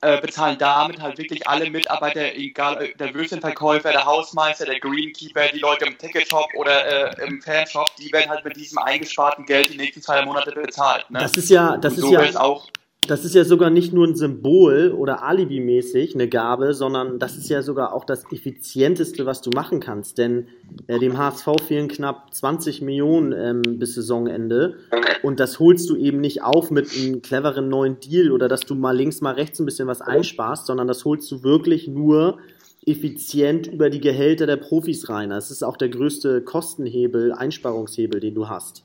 äh, 0.00 0.20
bezahlen 0.20 0.56
damit 0.58 1.00
halt 1.00 1.18
wirklich 1.18 1.46
alle 1.48 1.70
Mitarbeiter, 1.70 2.34
egal 2.34 2.82
äh, 2.82 2.94
der 2.96 3.14
Würstchenverkäufer, 3.14 3.92
der 3.92 4.04
Hausmeister, 4.04 4.64
der 4.66 4.80
Greenkeeper, 4.80 5.48
die 5.48 5.58
Leute 5.58 5.84
im 5.86 5.98
Ticketshop 5.98 6.48
oder 6.56 7.18
äh, 7.18 7.26
im 7.26 7.42
Fanshop, 7.42 7.94
die 7.96 8.12
werden 8.12 8.30
halt 8.30 8.44
mit 8.44 8.56
diesem 8.56 8.78
eingesparten 8.78 9.44
Geld 9.44 9.70
die 9.70 9.76
nächsten 9.76 10.02
zwei 10.02 10.24
Monate 10.24 10.52
bezahlt. 10.52 11.10
Ne? 11.10 11.18
Das 11.18 11.36
ist 11.36 11.50
ja, 11.50 11.76
das 11.76 11.96
so 11.96 12.16
ist 12.16 12.34
ja 12.34 12.40
auch 12.40 12.68
das 13.08 13.24
ist 13.24 13.34
ja 13.34 13.44
sogar 13.44 13.70
nicht 13.70 13.92
nur 13.92 14.06
ein 14.06 14.14
Symbol 14.14 14.94
oder 14.96 15.24
Alibi-mäßig 15.24 16.14
eine 16.14 16.28
Gabe, 16.28 16.72
sondern 16.72 17.18
das 17.18 17.36
ist 17.36 17.48
ja 17.48 17.62
sogar 17.62 17.94
auch 17.94 18.04
das 18.04 18.24
effizienteste, 18.30 19.26
was 19.26 19.42
du 19.42 19.50
machen 19.50 19.80
kannst. 19.80 20.18
Denn 20.18 20.46
äh, 20.86 20.98
dem 20.98 21.18
HSV 21.18 21.48
fehlen 21.66 21.88
knapp 21.88 22.32
20 22.32 22.80
Millionen 22.80 23.32
ähm, 23.32 23.78
bis 23.78 23.94
Saisonende. 23.94 24.76
Und 25.22 25.40
das 25.40 25.58
holst 25.58 25.90
du 25.90 25.96
eben 25.96 26.20
nicht 26.20 26.42
auf 26.42 26.70
mit 26.70 26.88
einem 26.96 27.22
cleveren 27.22 27.68
neuen 27.68 27.98
Deal 27.98 28.30
oder 28.30 28.48
dass 28.48 28.60
du 28.60 28.74
mal 28.74 28.96
links, 28.96 29.20
mal 29.20 29.34
rechts 29.34 29.58
ein 29.58 29.66
bisschen 29.66 29.88
was 29.88 30.00
einsparst, 30.00 30.66
sondern 30.66 30.86
das 30.86 31.04
holst 31.04 31.30
du 31.32 31.42
wirklich 31.42 31.88
nur 31.88 32.38
effizient 32.86 33.66
über 33.66 33.90
die 33.90 34.00
Gehälter 34.00 34.46
der 34.46 34.56
Profis 34.56 35.08
rein. 35.08 35.30
Das 35.30 35.50
ist 35.50 35.62
auch 35.62 35.76
der 35.76 35.88
größte 35.88 36.42
Kostenhebel, 36.42 37.32
Einsparungshebel, 37.32 38.20
den 38.20 38.34
du 38.34 38.48
hast. 38.48 38.84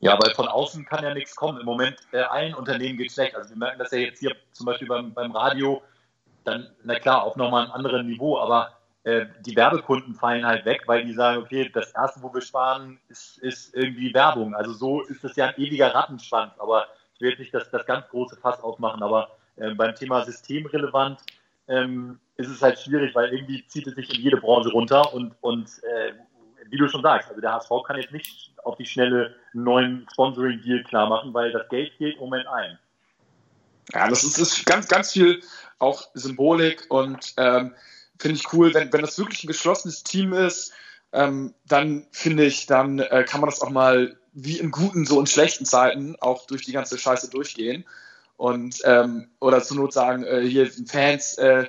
Ja, 0.00 0.18
weil 0.22 0.34
von 0.34 0.48
außen 0.48 0.84
kann 0.84 1.04
ja 1.04 1.14
nichts 1.14 1.34
kommen. 1.34 1.58
Im 1.58 1.66
Moment, 1.66 1.96
äh, 2.12 2.20
allen 2.20 2.54
Unternehmen 2.54 2.98
geht 2.98 3.08
es 3.08 3.14
schlecht. 3.14 3.34
Also 3.34 3.50
wir 3.50 3.56
merken 3.56 3.78
das 3.78 3.90
ja 3.92 3.98
jetzt 3.98 4.20
hier 4.20 4.36
zum 4.52 4.66
Beispiel 4.66 4.88
beim, 4.88 5.12
beim 5.14 5.32
Radio, 5.32 5.82
dann, 6.44 6.70
na 6.84 6.98
klar, 6.98 7.24
auf 7.24 7.36
nochmal 7.36 7.64
einem 7.64 7.72
anderen 7.72 8.06
Niveau, 8.06 8.38
aber 8.38 8.76
äh, 9.04 9.26
die 9.40 9.56
Werbekunden 9.56 10.14
fallen 10.14 10.44
halt 10.44 10.64
weg, 10.64 10.82
weil 10.86 11.04
die 11.04 11.12
sagen, 11.12 11.42
okay, 11.42 11.70
das 11.72 11.92
Erste, 11.92 12.22
wo 12.22 12.32
wir 12.32 12.40
sparen, 12.40 12.98
ist, 13.08 13.38
ist 13.38 13.74
irgendwie 13.74 14.12
Werbung. 14.12 14.54
Also 14.54 14.72
so 14.72 15.02
ist 15.02 15.24
das 15.24 15.36
ja 15.36 15.46
ein 15.46 15.56
ewiger 15.56 15.94
Rattenschwanz, 15.94 16.52
aber 16.58 16.86
ich 17.14 17.20
will 17.20 17.30
jetzt 17.30 17.38
nicht 17.38 17.54
das, 17.54 17.70
das 17.70 17.86
ganz 17.86 18.06
große 18.08 18.36
Fass 18.36 18.60
aufmachen, 18.60 19.02
aber 19.02 19.30
äh, 19.56 19.74
beim 19.74 19.94
Thema 19.94 20.24
systemrelevant 20.24 21.20
ähm, 21.68 22.20
ist 22.36 22.48
es 22.48 22.60
halt 22.62 22.78
schwierig, 22.78 23.14
weil 23.14 23.32
irgendwie 23.32 23.66
zieht 23.66 23.86
es 23.86 23.94
sich 23.94 24.14
in 24.14 24.22
jede 24.22 24.36
Branche 24.36 24.70
runter 24.70 25.14
und, 25.14 25.34
und 25.40 25.68
äh, 25.84 26.12
wie 26.70 26.76
du 26.76 26.88
schon 26.88 27.02
sagst, 27.02 27.28
also 27.28 27.40
der 27.40 27.52
HSV 27.52 27.70
kann 27.86 27.96
jetzt 27.96 28.12
nicht 28.12 28.52
auf 28.64 28.76
die 28.76 28.86
schnelle 28.86 29.34
neuen 29.52 30.06
Sponsoring-Deal 30.12 30.84
klar 30.84 31.08
machen, 31.08 31.32
weil 31.34 31.52
das 31.52 31.68
Geld 31.68 31.92
fehlt 31.94 32.14
im 32.14 32.20
Moment 32.20 32.46
ein. 32.48 32.78
Ja, 33.92 34.08
das 34.08 34.24
ist, 34.24 34.38
ist 34.38 34.66
ganz, 34.66 34.88
ganz 34.88 35.12
viel 35.12 35.42
auch 35.78 36.08
Symbolik 36.14 36.86
und 36.88 37.34
ähm, 37.36 37.74
finde 38.18 38.36
ich 38.36 38.52
cool, 38.52 38.74
wenn, 38.74 38.92
wenn 38.92 39.02
das 39.02 39.18
wirklich 39.18 39.44
ein 39.44 39.48
geschlossenes 39.48 40.02
Team 40.02 40.32
ist, 40.32 40.72
ähm, 41.12 41.54
dann 41.66 42.06
finde 42.10 42.44
ich, 42.44 42.66
dann 42.66 42.98
äh, 42.98 43.24
kann 43.24 43.40
man 43.40 43.50
das 43.50 43.62
auch 43.62 43.70
mal 43.70 44.16
wie 44.32 44.58
in 44.58 44.70
guten, 44.70 45.06
so 45.06 45.18
in 45.18 45.26
schlechten 45.26 45.64
Zeiten 45.64 46.16
auch 46.20 46.46
durch 46.46 46.62
die 46.62 46.72
ganze 46.72 46.98
Scheiße 46.98 47.30
durchgehen. 47.30 47.84
Und 48.36 48.82
ähm, 48.84 49.28
oder 49.40 49.62
zur 49.62 49.78
Not 49.78 49.94
sagen, 49.94 50.24
äh, 50.24 50.42
hier 50.42 50.70
sind 50.70 50.90
Fans, 50.90 51.38
äh, 51.38 51.66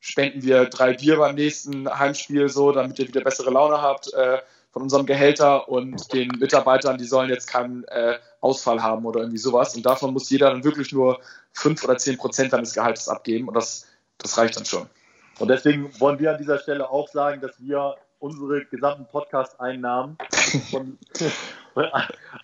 spenden 0.00 0.42
wir 0.42 0.66
drei 0.66 0.94
Bier 0.94 1.16
beim 1.16 1.34
nächsten 1.34 1.88
Heimspiel 1.88 2.48
so, 2.48 2.72
damit 2.72 2.98
ihr 2.98 3.08
wieder 3.08 3.22
bessere 3.22 3.50
Laune 3.50 3.80
habt 3.80 4.12
äh, 4.14 4.38
von 4.72 4.82
unserem 4.82 5.06
Gehälter 5.06 5.68
und 5.68 6.12
den 6.12 6.28
Mitarbeitern, 6.38 6.98
die 6.98 7.04
sollen 7.04 7.30
jetzt 7.30 7.46
keinen 7.46 7.84
äh, 7.84 8.18
Ausfall 8.40 8.82
haben 8.82 9.04
oder 9.06 9.20
irgendwie 9.20 9.38
sowas. 9.38 9.74
Und 9.74 9.84
davon 9.84 10.12
muss 10.12 10.30
jeder 10.30 10.50
dann 10.50 10.64
wirklich 10.64 10.92
nur 10.92 11.20
fünf 11.52 11.82
oder 11.84 11.96
zehn 11.96 12.16
Prozent 12.16 12.52
seines 12.52 12.74
Gehaltes 12.74 13.08
abgeben 13.08 13.48
und 13.48 13.54
das, 13.54 13.86
das 14.18 14.36
reicht 14.38 14.56
dann 14.56 14.64
schon. 14.64 14.86
Und 15.38 15.48
deswegen 15.48 15.88
wollen 16.00 16.18
wir 16.18 16.32
an 16.32 16.38
dieser 16.38 16.58
Stelle 16.58 16.88
auch 16.90 17.08
sagen, 17.08 17.40
dass 17.40 17.52
wir 17.58 17.96
unsere 18.18 18.64
gesamten 18.64 19.06
Podcast-Einnahmen 19.06 20.18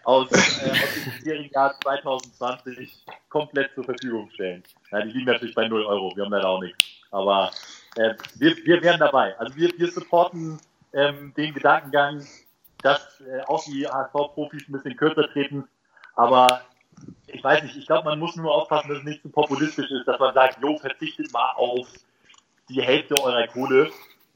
aus, 0.05 0.31
äh, 0.31 0.71
aus 0.71 1.25
dem 1.25 1.51
Jahr 1.53 1.75
2020 1.83 3.05
komplett 3.29 3.75
zur 3.75 3.85
Verfügung 3.85 4.31
stellen. 4.31 4.63
Ja, 4.93 5.03
die 5.03 5.11
liegen 5.11 5.27
natürlich 5.27 5.55
bei 5.55 5.67
0 5.67 5.85
Euro, 5.85 6.13
wir 6.15 6.25
haben 6.25 6.33
leider 6.33 6.49
auch 6.49 6.61
nichts. 6.61 6.85
Aber 7.15 7.51
äh, 7.97 8.15
wir, 8.37 8.57
wir 8.65 8.83
wären 8.83 9.01
dabei. 9.01 9.39
Also 9.39 9.55
wir, 9.57 9.71
wir 9.77 9.91
supporten 9.91 10.59
ähm, 10.93 11.33
den 11.37 11.55
Gedankengang, 11.55 12.27
dass 12.83 13.21
äh, 13.21 13.41
auch 13.47 13.65
die 13.65 13.87
HSV-Profis 13.87 14.69
ein 14.69 14.73
bisschen 14.73 14.97
kürzer 14.97 15.29
treten. 15.31 15.65
Aber 16.17 16.61
ich 17.27 17.43
weiß 17.43 17.63
nicht, 17.63 17.77
ich 17.77 17.87
glaube, 17.87 18.09
man 18.09 18.19
muss 18.19 18.37
nur 18.37 18.53
aufpassen, 18.53 18.89
dass 18.89 18.99
es 18.99 19.05
nicht 19.05 19.23
zu 19.23 19.29
populistisch 19.29 19.91
ist, 19.91 20.07
dass 20.07 20.19
man 20.19 20.35
sagt, 20.35 20.59
jo, 20.63 20.77
verzichtet 20.79 21.33
mal 21.33 21.53
auf 21.57 21.89
die 22.69 22.83
Hälfte 22.83 23.21
eurer 23.23 23.47
Kohle. 23.49 23.91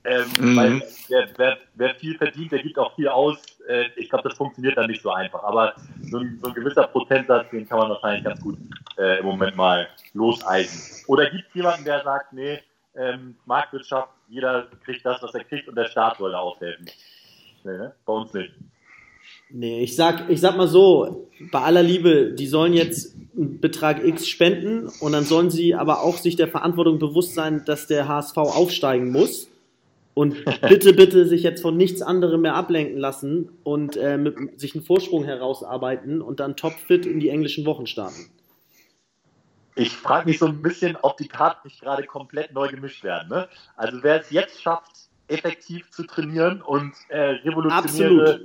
Ähm, 0.04 0.26
mhm. 0.38 0.56
Weil 0.56 0.82
wer, 1.08 1.28
wer, 1.36 1.58
wer, 1.74 1.94
viel 1.96 2.16
verdient, 2.16 2.52
der 2.52 2.62
gibt 2.62 2.78
auch 2.78 2.94
viel 2.94 3.08
aus. 3.08 3.38
Äh, 3.68 3.88
ich 3.96 4.08
glaube, 4.08 4.28
das 4.28 4.38
funktioniert 4.38 4.76
dann 4.76 4.86
nicht 4.86 5.02
so 5.02 5.10
einfach. 5.10 5.42
Aber 5.42 5.74
so 6.10 6.18
ein, 6.18 6.38
so 6.40 6.48
ein, 6.48 6.54
gewisser 6.54 6.86
Prozentsatz, 6.86 7.50
den 7.50 7.68
kann 7.68 7.78
man 7.78 7.90
wahrscheinlich 7.90 8.24
ganz 8.24 8.40
gut 8.40 8.56
äh, 8.98 9.20
im 9.20 9.26
Moment 9.26 9.56
mal 9.56 9.88
loseisen. 10.12 11.04
Oder 11.06 11.30
gibt 11.30 11.48
es 11.48 11.54
jemanden, 11.54 11.84
der 11.84 12.02
sagt, 12.02 12.32
nee, 12.32 12.58
ähm, 12.96 13.36
Marktwirtschaft, 13.46 14.10
jeder 14.28 14.68
kriegt 14.84 15.06
das, 15.06 15.22
was 15.22 15.34
er 15.34 15.44
kriegt 15.44 15.68
und 15.68 15.76
der 15.76 15.86
Staat 15.86 16.18
soll 16.18 16.32
da 16.32 16.38
aushelfen. 16.38 16.86
Nee, 17.64 17.78
ne? 17.78 17.94
Bei 18.04 18.12
uns 18.12 18.32
nicht. 18.34 18.52
Nee, 19.50 19.82
ich 19.82 19.96
sag, 19.96 20.28
ich 20.28 20.40
sag 20.40 20.56
mal 20.56 20.68
so, 20.68 21.30
bei 21.52 21.60
aller 21.60 21.82
Liebe, 21.82 22.32
die 22.32 22.46
sollen 22.46 22.74
jetzt 22.74 23.16
einen 23.36 23.60
Betrag 23.60 24.04
X 24.04 24.28
spenden 24.28 24.88
und 25.00 25.12
dann 25.12 25.24
sollen 25.24 25.50
sie 25.50 25.74
aber 25.74 26.02
auch 26.02 26.18
sich 26.18 26.36
der 26.36 26.48
Verantwortung 26.48 26.98
bewusst 26.98 27.34
sein, 27.34 27.64
dass 27.64 27.86
der 27.86 28.08
HSV 28.08 28.36
aufsteigen 28.36 29.10
muss. 29.10 29.48
Und 30.12 30.36
bitte, 30.68 30.92
bitte 30.92 31.26
sich 31.26 31.42
jetzt 31.42 31.62
von 31.62 31.76
nichts 31.76 32.02
anderem 32.02 32.42
mehr 32.42 32.54
ablenken 32.54 32.98
lassen 32.98 33.50
und 33.62 33.96
äh, 33.96 34.18
mit, 34.18 34.60
sich 34.60 34.74
einen 34.74 34.84
Vorsprung 34.84 35.24
herausarbeiten 35.24 36.20
und 36.20 36.40
dann 36.40 36.56
topfit 36.56 37.06
in 37.06 37.20
die 37.20 37.28
englischen 37.28 37.64
Wochen 37.64 37.86
starten. 37.86 38.28
Ich 39.78 39.96
frage 39.96 40.28
mich 40.28 40.38
so 40.38 40.46
ein 40.46 40.60
bisschen, 40.60 40.96
ob 41.02 41.16
die 41.16 41.28
Karten 41.28 41.68
nicht 41.68 41.80
gerade 41.80 42.02
komplett 42.04 42.52
neu 42.52 42.68
gemischt 42.68 43.04
werden. 43.04 43.28
Ne? 43.28 43.48
Also 43.76 44.02
wer 44.02 44.20
es 44.20 44.30
jetzt 44.30 44.60
schafft, 44.60 45.08
effektiv 45.28 45.88
zu 45.90 46.04
trainieren 46.04 46.62
und 46.62 46.94
äh, 47.08 47.18
revolutionäre 47.18 48.42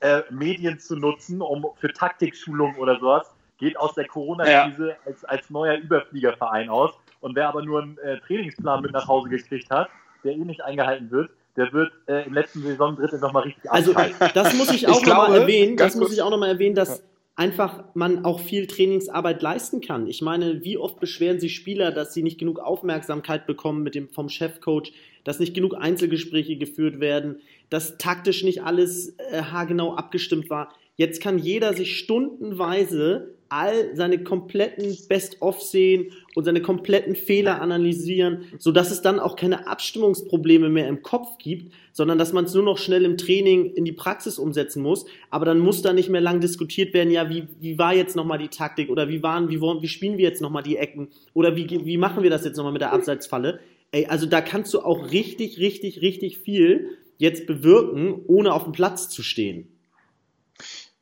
äh, 0.00 0.22
Medien 0.30 0.78
zu 0.78 0.96
nutzen, 0.96 1.42
um 1.42 1.66
für 1.76 1.92
Taktikschulung 1.92 2.76
oder 2.76 2.98
sowas, 3.00 3.34
geht 3.58 3.76
aus 3.78 3.94
der 3.94 4.06
Corona-Krise 4.06 4.88
ja. 4.88 4.94
als, 5.04 5.24
als 5.24 5.50
neuer 5.50 5.76
Überfliegerverein 5.76 6.68
aus. 6.68 6.92
Und 7.20 7.34
wer 7.36 7.48
aber 7.48 7.62
nur 7.62 7.82
einen 7.82 7.98
äh, 7.98 8.18
Trainingsplan 8.20 8.82
mit 8.82 8.92
nach 8.92 9.08
Hause 9.08 9.28
gekriegt 9.28 9.70
hat, 9.70 9.88
der 10.24 10.32
eh 10.32 10.44
nicht 10.44 10.62
eingehalten 10.62 11.10
wird, 11.10 11.30
der 11.56 11.72
wird 11.72 11.92
äh, 12.06 12.26
im 12.26 12.32
letzten 12.32 12.62
Saisondrittel 12.62 13.18
nochmal 13.18 13.42
richtig 13.42 13.70
Also 13.70 13.92
das 14.34 14.54
muss 14.54 14.72
ich 14.72 14.88
auch 14.88 15.04
nochmal 15.04 15.36
erwähnen, 15.36 15.76
das 15.76 15.96
muss 15.96 16.12
ich 16.12 16.22
auch 16.22 16.30
nochmal 16.30 16.50
erwähnen, 16.50 16.74
dass 16.74 17.02
einfach 17.40 17.84
man 17.94 18.26
auch 18.26 18.38
viel 18.38 18.66
Trainingsarbeit 18.66 19.40
leisten 19.40 19.80
kann. 19.80 20.06
Ich 20.06 20.20
meine, 20.20 20.62
wie 20.62 20.76
oft 20.76 21.00
beschweren 21.00 21.40
sich 21.40 21.54
Spieler, 21.56 21.90
dass 21.90 22.12
sie 22.12 22.22
nicht 22.22 22.38
genug 22.38 22.58
Aufmerksamkeit 22.58 23.46
bekommen 23.46 23.82
mit 23.82 23.94
dem, 23.94 24.10
vom 24.10 24.28
Chefcoach, 24.28 24.92
dass 25.24 25.40
nicht 25.40 25.54
genug 25.54 25.74
Einzelgespräche 25.74 26.58
geführt 26.58 27.00
werden, 27.00 27.40
dass 27.70 27.96
taktisch 27.96 28.44
nicht 28.44 28.62
alles 28.62 29.16
äh, 29.16 29.40
haargenau 29.40 29.94
abgestimmt 29.94 30.50
war. 30.50 30.74
Jetzt 30.96 31.22
kann 31.22 31.38
jeder 31.38 31.72
sich 31.72 31.96
stundenweise 31.96 33.34
all 33.50 33.94
seine 33.94 34.22
kompletten 34.22 34.96
Best-of 35.08 35.60
sehen 35.60 36.12
und 36.34 36.44
seine 36.44 36.62
kompletten 36.62 37.16
Fehler 37.16 37.60
analysieren, 37.60 38.44
sodass 38.58 38.90
es 38.90 39.02
dann 39.02 39.18
auch 39.18 39.34
keine 39.34 39.66
Abstimmungsprobleme 39.66 40.68
mehr 40.68 40.88
im 40.88 41.02
Kopf 41.02 41.36
gibt, 41.38 41.72
sondern 41.92 42.16
dass 42.16 42.32
man 42.32 42.44
es 42.44 42.54
nur 42.54 42.62
noch 42.62 42.78
schnell 42.78 43.04
im 43.04 43.18
Training 43.18 43.74
in 43.74 43.84
die 43.84 43.92
Praxis 43.92 44.38
umsetzen 44.38 44.82
muss. 44.82 45.04
Aber 45.30 45.44
dann 45.44 45.58
muss 45.58 45.82
da 45.82 45.92
nicht 45.92 46.08
mehr 46.08 46.20
lang 46.20 46.40
diskutiert 46.40 46.94
werden, 46.94 47.10
ja, 47.10 47.28
wie, 47.28 47.48
wie 47.60 47.76
war 47.76 47.92
jetzt 47.92 48.14
nochmal 48.14 48.38
die 48.38 48.48
Taktik 48.48 48.88
oder 48.88 49.08
wie 49.08 49.22
waren, 49.22 49.50
wie, 49.50 49.60
wie 49.60 49.88
spielen 49.88 50.16
wir 50.16 50.24
jetzt 50.24 50.40
nochmal 50.40 50.62
die 50.62 50.76
Ecken 50.76 51.08
oder 51.34 51.56
wie, 51.56 51.84
wie 51.84 51.96
machen 51.96 52.22
wir 52.22 52.30
das 52.30 52.44
jetzt 52.44 52.56
nochmal 52.56 52.72
mit 52.72 52.82
der 52.82 52.92
Abseitsfalle? 52.92 53.58
Ey, 53.90 54.06
also 54.06 54.26
da 54.26 54.40
kannst 54.40 54.72
du 54.74 54.80
auch 54.80 55.10
richtig, 55.10 55.58
richtig, 55.58 56.00
richtig 56.00 56.38
viel 56.38 56.96
jetzt 57.18 57.46
bewirken, 57.46 58.22
ohne 58.28 58.54
auf 58.54 58.62
dem 58.62 58.72
Platz 58.72 59.08
zu 59.08 59.24
stehen. 59.24 59.68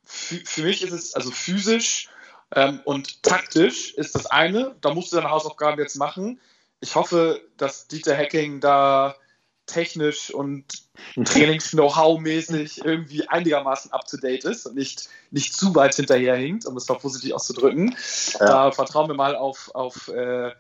Für, 0.04 0.37
für 0.37 0.62
mich 0.62 0.82
ist 0.82 0.92
es 0.92 1.14
also 1.14 1.30
physisch 1.30 2.08
ähm, 2.54 2.80
und 2.84 3.22
taktisch 3.22 3.94
ist 3.94 4.14
das 4.14 4.26
eine, 4.26 4.74
da 4.80 4.94
musst 4.94 5.12
du 5.12 5.16
deine 5.16 5.30
Hausaufgaben 5.30 5.80
jetzt 5.80 5.96
machen. 5.96 6.40
ich 6.80 6.94
hoffe, 6.94 7.40
dass 7.56 7.88
Dieter 7.88 8.16
Hacking 8.16 8.61
da 8.61 9.16
technisch 9.66 10.32
und 10.32 10.64
Trainings-Know-how-mäßig 11.24 12.84
irgendwie 12.84 13.28
einigermaßen 13.28 13.92
up-to-date 13.92 14.44
ist 14.44 14.66
und 14.66 14.74
nicht, 14.74 15.08
nicht 15.30 15.54
zu 15.54 15.74
weit 15.74 15.94
hinterherhinkt, 15.94 16.66
um 16.66 16.76
es 16.76 16.88
mal 16.88 16.98
positiv 16.98 17.34
auszudrücken. 17.34 17.94
Ja. 18.40 18.46
Da 18.46 18.72
vertrauen 18.72 19.08
wir 19.08 19.14
mal 19.14 19.37
auf, 19.37 19.70
auf 19.74 20.08
äh, 20.08 20.52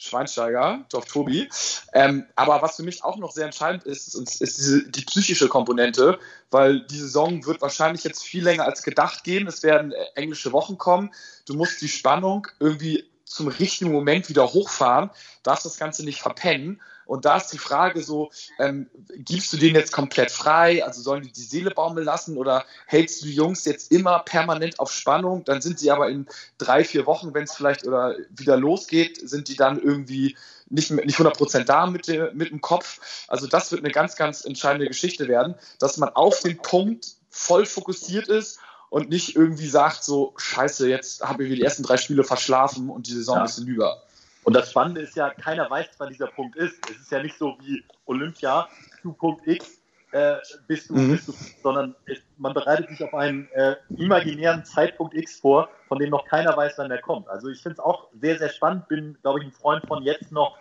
Schweinsteiger, 0.00 0.86
auf 0.94 1.04
Tobi. 1.04 1.50
Ähm, 1.92 2.24
aber 2.34 2.62
was 2.62 2.76
für 2.76 2.82
mich 2.82 3.04
auch 3.04 3.18
noch 3.18 3.32
sehr 3.32 3.44
entscheidend 3.44 3.84
ist, 3.84 4.14
ist, 4.14 4.40
ist 4.40 4.58
diese, 4.58 4.90
die 4.90 5.04
psychische 5.04 5.48
Komponente, 5.48 6.18
weil 6.50 6.80
die 6.86 6.98
Saison 6.98 7.44
wird 7.44 7.60
wahrscheinlich 7.60 8.02
jetzt 8.02 8.24
viel 8.24 8.42
länger 8.42 8.64
als 8.64 8.82
gedacht 8.82 9.24
gehen. 9.24 9.46
Es 9.46 9.62
werden 9.62 9.92
äh, 9.92 9.96
englische 10.14 10.52
Wochen 10.52 10.78
kommen. 10.78 11.12
Du 11.46 11.54
musst 11.54 11.82
die 11.82 11.88
Spannung 11.88 12.46
irgendwie 12.58 13.04
zum 13.24 13.48
richtigen 13.48 13.92
Moment 13.92 14.28
wieder 14.30 14.52
hochfahren, 14.52 15.10
darfst 15.42 15.66
das 15.66 15.76
Ganze 15.76 16.04
nicht 16.04 16.20
verpennen. 16.20 16.80
Und 17.10 17.24
da 17.24 17.38
ist 17.38 17.48
die 17.48 17.58
Frage 17.58 18.04
so, 18.04 18.30
ähm, 18.60 18.88
gibst 19.16 19.52
du 19.52 19.56
den 19.56 19.74
jetzt 19.74 19.90
komplett 19.90 20.30
frei? 20.30 20.84
Also 20.84 21.02
sollen 21.02 21.24
die 21.24 21.32
die 21.32 21.42
Seele 21.42 21.72
baumeln 21.72 22.06
lassen 22.06 22.36
oder 22.36 22.64
hältst 22.86 23.20
du 23.20 23.26
die 23.26 23.34
Jungs 23.34 23.64
jetzt 23.64 23.90
immer 23.90 24.20
permanent 24.20 24.78
auf 24.78 24.92
Spannung? 24.92 25.42
Dann 25.42 25.60
sind 25.60 25.80
sie 25.80 25.90
aber 25.90 26.08
in 26.08 26.28
drei, 26.56 26.84
vier 26.84 27.06
Wochen, 27.06 27.34
wenn 27.34 27.42
es 27.42 27.54
vielleicht 27.56 27.84
oder 27.84 28.14
wieder 28.30 28.56
losgeht, 28.56 29.28
sind 29.28 29.48
die 29.48 29.56
dann 29.56 29.82
irgendwie 29.82 30.36
nicht, 30.68 30.92
nicht 30.92 31.18
100% 31.18 31.64
da 31.64 31.86
mit, 31.86 32.06
mit 32.34 32.52
dem 32.52 32.60
Kopf. 32.60 33.24
Also 33.26 33.48
das 33.48 33.72
wird 33.72 33.82
eine 33.82 33.92
ganz, 33.92 34.14
ganz 34.14 34.44
entscheidende 34.44 34.86
Geschichte 34.86 35.26
werden, 35.26 35.56
dass 35.80 35.96
man 35.96 36.10
auf 36.10 36.38
den 36.38 36.58
Punkt 36.58 37.16
voll 37.28 37.66
fokussiert 37.66 38.28
ist 38.28 38.60
und 38.88 39.08
nicht 39.08 39.34
irgendwie 39.34 39.66
sagt, 39.66 40.04
so, 40.04 40.32
scheiße, 40.36 40.88
jetzt 40.88 41.22
habe 41.22 41.44
ich 41.44 41.56
die 41.56 41.62
ersten 41.62 41.82
drei 41.82 41.96
Spiele 41.96 42.22
verschlafen 42.22 42.88
und 42.88 43.08
die 43.08 43.14
Saison 43.14 43.38
ja. 43.38 43.44
ist 43.46 43.58
hinüber. 43.58 44.00
Und 44.44 44.56
das 44.56 44.70
Spannende 44.70 45.02
ist 45.02 45.16
ja, 45.16 45.30
keiner 45.30 45.68
weiß, 45.70 45.88
wann 45.98 46.08
dieser 46.08 46.28
Punkt 46.28 46.56
ist. 46.56 46.78
Es 46.90 46.96
ist 46.98 47.12
ja 47.12 47.22
nicht 47.22 47.36
so 47.36 47.56
wie 47.62 47.84
Olympia, 48.06 48.68
zu 49.02 49.12
Punkt 49.12 49.46
X 49.46 49.80
äh, 50.12 50.36
bist, 50.66 50.90
du, 50.90 50.94
mhm. 50.94 51.12
bist 51.12 51.28
du, 51.28 51.32
sondern 51.62 51.94
es, 52.06 52.18
man 52.38 52.54
bereitet 52.54 52.88
sich 52.88 53.02
auf 53.02 53.14
einen 53.14 53.48
äh, 53.52 53.76
imaginären 53.96 54.64
Zeitpunkt 54.64 55.14
X 55.14 55.38
vor, 55.38 55.68
von 55.88 55.98
dem 55.98 56.10
noch 56.10 56.24
keiner 56.26 56.56
weiß, 56.56 56.74
wann 56.78 56.88
der 56.88 57.00
kommt. 57.00 57.28
Also 57.28 57.48
ich 57.48 57.62
finde 57.62 57.74
es 57.74 57.80
auch 57.80 58.08
sehr, 58.20 58.38
sehr 58.38 58.48
spannend. 58.48 58.88
Bin, 58.88 59.16
glaube 59.22 59.40
ich, 59.40 59.46
ein 59.46 59.52
Freund 59.52 59.86
von 59.86 60.02
jetzt 60.02 60.32
noch 60.32 60.58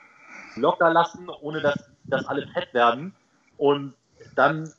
locker 0.55 0.91
lassen, 0.91 1.29
ohne 1.41 1.61
dass, 1.61 1.89
dass 2.05 2.25
alle 2.25 2.47
fett 2.47 2.73
werden. 2.73 3.15
Und 3.57 3.93
dann 4.35 4.71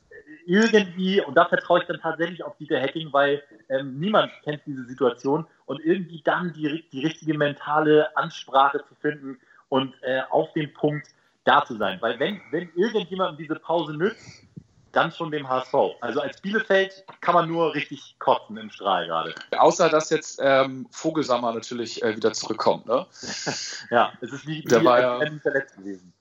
irgendwie, 0.45 1.21
und 1.21 1.35
da 1.35 1.45
vertraue 1.45 1.81
ich 1.81 1.87
dann 1.87 1.99
tatsächlich 1.99 2.43
auf 2.43 2.55
Dieter 2.57 2.79
Hacking, 2.79 3.11
weil 3.11 3.43
ähm, 3.69 3.99
niemand 3.99 4.31
kennt 4.43 4.61
diese 4.65 4.85
Situation 4.85 5.45
und 5.71 5.79
irgendwie 5.85 6.21
dann 6.21 6.51
die, 6.51 6.83
die 6.91 6.99
richtige 6.99 7.33
mentale 7.33 8.13
Ansprache 8.17 8.83
zu 8.89 8.93
finden 8.95 9.39
und 9.69 9.93
äh, 10.01 10.19
auf 10.29 10.51
den 10.51 10.73
Punkt 10.73 11.07
da 11.45 11.63
zu 11.63 11.77
sein. 11.77 11.97
Weil 12.01 12.19
wenn, 12.19 12.41
wenn 12.51 12.69
irgendjemand 12.75 13.39
diese 13.39 13.55
Pause 13.55 13.93
nützt, 13.93 14.43
dann 14.91 15.13
schon 15.13 15.31
dem 15.31 15.47
HSV. 15.47 15.73
Also 16.01 16.19
als 16.19 16.41
Bielefeld 16.41 17.05
kann 17.21 17.35
man 17.35 17.47
nur 17.47 17.73
richtig 17.73 18.17
kotzen 18.19 18.57
im 18.57 18.69
Strahl 18.69 19.07
gerade. 19.07 19.33
Außer 19.57 19.87
dass 19.87 20.09
jetzt 20.09 20.41
ähm, 20.43 20.89
Vogelsammer 20.91 21.53
natürlich 21.53 22.03
äh, 22.03 22.17
wieder 22.17 22.33
zurückkommt. 22.33 22.85
Ne? 22.87 23.05
ja, 23.91 24.11
es 24.19 24.33
ist 24.33 24.45
wie, 24.45 24.63
der 24.63 24.81
wie 24.81 24.85
war 24.85 24.99
ja, 24.99 25.19
verletzt 25.41 25.77
gewesen 25.77 26.11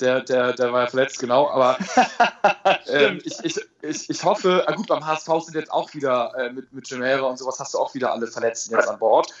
der, 0.00 0.20
der, 0.22 0.52
der 0.52 0.72
war 0.72 0.82
ja 0.82 0.86
verletzt, 0.88 1.18
genau. 1.18 1.48
Aber 1.48 1.78
ähm, 2.88 3.20
ich, 3.24 3.44
ich, 3.44 3.60
ich, 3.82 4.10
ich 4.10 4.24
hoffe, 4.24 4.64
ah 4.66 4.72
gut, 4.72 4.86
beim 4.86 5.04
HSV 5.04 5.28
sind 5.44 5.54
jetzt 5.54 5.72
auch 5.72 5.92
wieder 5.94 6.32
äh, 6.36 6.52
mit, 6.52 6.72
mit 6.72 6.88
Genera 6.88 7.26
und 7.26 7.38
sowas 7.38 7.58
hast 7.58 7.74
du 7.74 7.78
auch 7.78 7.94
wieder 7.94 8.12
alle 8.12 8.26
Verletzten 8.26 8.74
jetzt 8.74 8.88
an 8.88 8.98
Bord. 8.98 9.32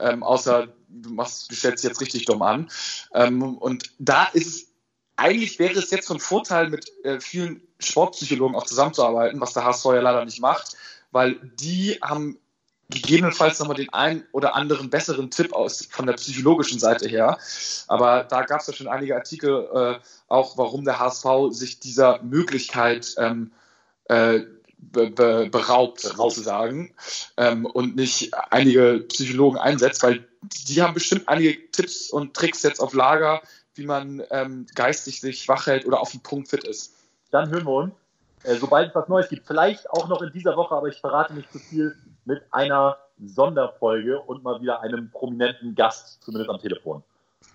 Ähm, 0.00 0.22
außer 0.22 0.68
du, 0.88 1.10
machst, 1.10 1.50
du 1.50 1.54
stellst 1.54 1.84
jetzt 1.84 2.00
richtig 2.00 2.24
dumm 2.24 2.42
an. 2.42 2.70
Ähm, 3.14 3.56
und 3.58 3.92
da 3.98 4.24
ist 4.26 4.46
es, 4.46 4.66
eigentlich 5.16 5.58
wäre 5.58 5.74
es 5.74 5.90
jetzt 5.90 6.10
ein 6.10 6.20
Vorteil, 6.20 6.70
mit 6.70 6.92
äh, 7.04 7.18
vielen 7.20 7.60
Sportpsychologen 7.80 8.56
auch 8.56 8.64
zusammenzuarbeiten, 8.64 9.40
was 9.40 9.54
der 9.54 9.64
HSV 9.64 9.84
ja 9.86 10.00
leider 10.00 10.24
nicht 10.24 10.40
macht, 10.40 10.76
weil 11.10 11.34
die 11.58 11.98
haben 12.02 12.38
gegebenenfalls 12.90 13.58
nochmal 13.58 13.76
den 13.76 13.92
einen 13.92 14.24
oder 14.32 14.54
anderen 14.54 14.88
besseren 14.88 15.30
Tipp 15.30 15.52
aus 15.52 15.88
von 15.90 16.06
der 16.06 16.14
psychologischen 16.14 16.78
Seite 16.78 17.06
her. 17.06 17.38
Aber 17.86 18.24
da 18.24 18.42
gab 18.42 18.60
es 18.60 18.66
ja 18.68 18.72
schon 18.72 18.88
einige 18.88 19.14
Artikel, 19.14 19.68
äh, 19.74 20.04
auch 20.28 20.56
warum 20.56 20.84
der 20.84 20.98
HSV 20.98 21.26
sich 21.50 21.80
dieser 21.80 22.22
Möglichkeit 22.22 23.14
ähm, 23.18 23.52
äh, 24.08 24.40
be 24.78 25.10
be 25.10 25.48
beraubt, 25.50 26.00
sozusagen, 26.00 26.94
ähm, 27.36 27.66
und 27.66 27.96
nicht 27.96 28.32
einige 28.50 29.04
Psychologen 29.08 29.58
einsetzt, 29.58 30.02
weil 30.02 30.26
die 30.68 30.82
haben 30.82 30.94
bestimmt 30.94 31.28
einige 31.28 31.70
Tipps 31.70 32.10
und 32.10 32.34
Tricks 32.34 32.62
jetzt 32.62 32.80
auf 32.80 32.94
Lager, 32.94 33.42
wie 33.74 33.86
man 33.86 34.22
ähm, 34.30 34.66
geistig 34.74 35.20
sich 35.20 35.48
wach 35.48 35.66
hält 35.66 35.86
oder 35.86 36.00
auf 36.00 36.12
den 36.12 36.22
Punkt 36.22 36.48
fit 36.48 36.64
ist. 36.64 36.94
Dann 37.30 37.50
hören 37.50 37.64
wir 37.64 37.72
uns, 37.72 37.94
äh, 38.44 38.54
sobald 38.56 38.90
es 38.90 38.94
was 38.94 39.08
Neues 39.08 39.28
gibt. 39.28 39.46
Vielleicht 39.46 39.88
auch 39.90 40.08
noch 40.08 40.22
in 40.22 40.32
dieser 40.32 40.56
Woche, 40.56 40.74
aber 40.74 40.88
ich 40.88 41.00
verrate 41.00 41.34
nicht 41.34 41.50
zu 41.52 41.58
viel 41.58 41.96
mit 42.24 42.42
einer 42.50 42.98
Sonderfolge 43.24 44.20
und 44.20 44.42
mal 44.42 44.60
wieder 44.60 44.80
einem 44.80 45.10
prominenten 45.10 45.74
Gast, 45.74 46.22
zumindest 46.22 46.50
am 46.50 46.60
Telefon. 46.60 47.02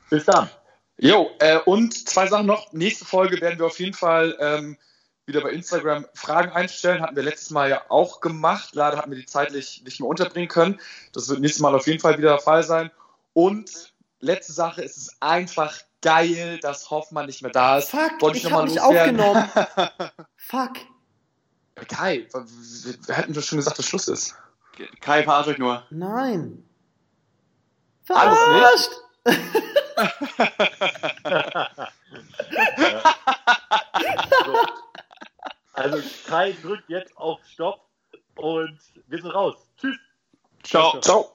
Bis 0.10 0.26
dann. 0.26 0.50
Jo, 0.98 1.32
äh, 1.40 1.60
und 1.66 2.08
zwei 2.08 2.28
Sachen 2.28 2.46
noch. 2.46 2.72
Nächste 2.72 3.06
Folge 3.06 3.42
werden 3.42 3.60
wir 3.60 3.66
auf 3.66 3.80
jeden 3.80 3.94
Fall 3.94 4.36
ähm, 4.40 4.78
wieder 5.26 5.42
bei 5.42 5.52
Instagram 5.52 6.06
Fragen 6.14 6.52
einstellen. 6.52 7.02
Hatten 7.02 7.16
wir 7.16 7.24
letztes 7.24 7.50
Mal 7.50 7.70
ja 7.70 7.82
auch 7.90 8.22
gemacht. 8.22 8.70
Leider 8.74 8.98
hatten 8.98 9.12
wir 9.12 9.18
die 9.18 9.26
zeitlich 9.26 9.82
nicht 9.86 10.00
mehr 10.00 10.10
unterbringen 10.10 10.50
können. 10.50 10.80
Das 11.14 11.30
wird 11.30 11.40
nächstes 11.40 11.62
Mal 11.62 11.76
auf 11.76 11.88
jeden 11.88 12.00
Fall 12.00 12.18
wieder 12.18 12.32
der 12.32 12.40
Fall 12.40 12.64
sein. 12.64 12.92
Und 13.34 13.94
letzte 14.20 14.54
Sache, 14.54 14.84
es 14.84 14.98
ist 14.98 15.16
einfach 15.20 15.78
geil, 16.02 16.60
dass 16.62 16.90
Hoffmann 16.90 17.28
nicht 17.28 17.42
mehr 17.42 17.52
da 17.52 17.78
ist. 17.78 17.90
Fuck, 17.90 18.22
Wollte 18.22 18.38
ich, 18.38 18.46
ich 18.46 18.52
habe 18.52 18.70
mich 18.70 18.80
aufgenommen. 18.80 19.50
Fuck. 20.36 20.74
Kai, 21.88 22.28
wir 22.32 23.16
hätten 23.16 23.34
doch 23.34 23.42
schon 23.42 23.58
gesagt, 23.58 23.80
dass 23.80 23.88
Schluss 23.88 24.08
ist. 24.08 24.36
Kai, 25.02 25.24
verarscht 25.24 25.50
euch 25.50 25.58
nur. 25.58 25.84
Nein. 25.90 26.64
Verarscht! 28.04 28.92
also 35.74 36.02
Kai 36.28 36.56
drückt 36.62 36.90
jetzt 36.90 37.16
auf 37.18 37.40
Stopp 37.46 37.88
und 38.36 38.80
wir 39.08 39.22
sind 39.22 39.32
raus. 39.32 39.56
Tschüss. 39.78 39.98
Ciao. 40.64 41.00
Ciao. 41.02 41.34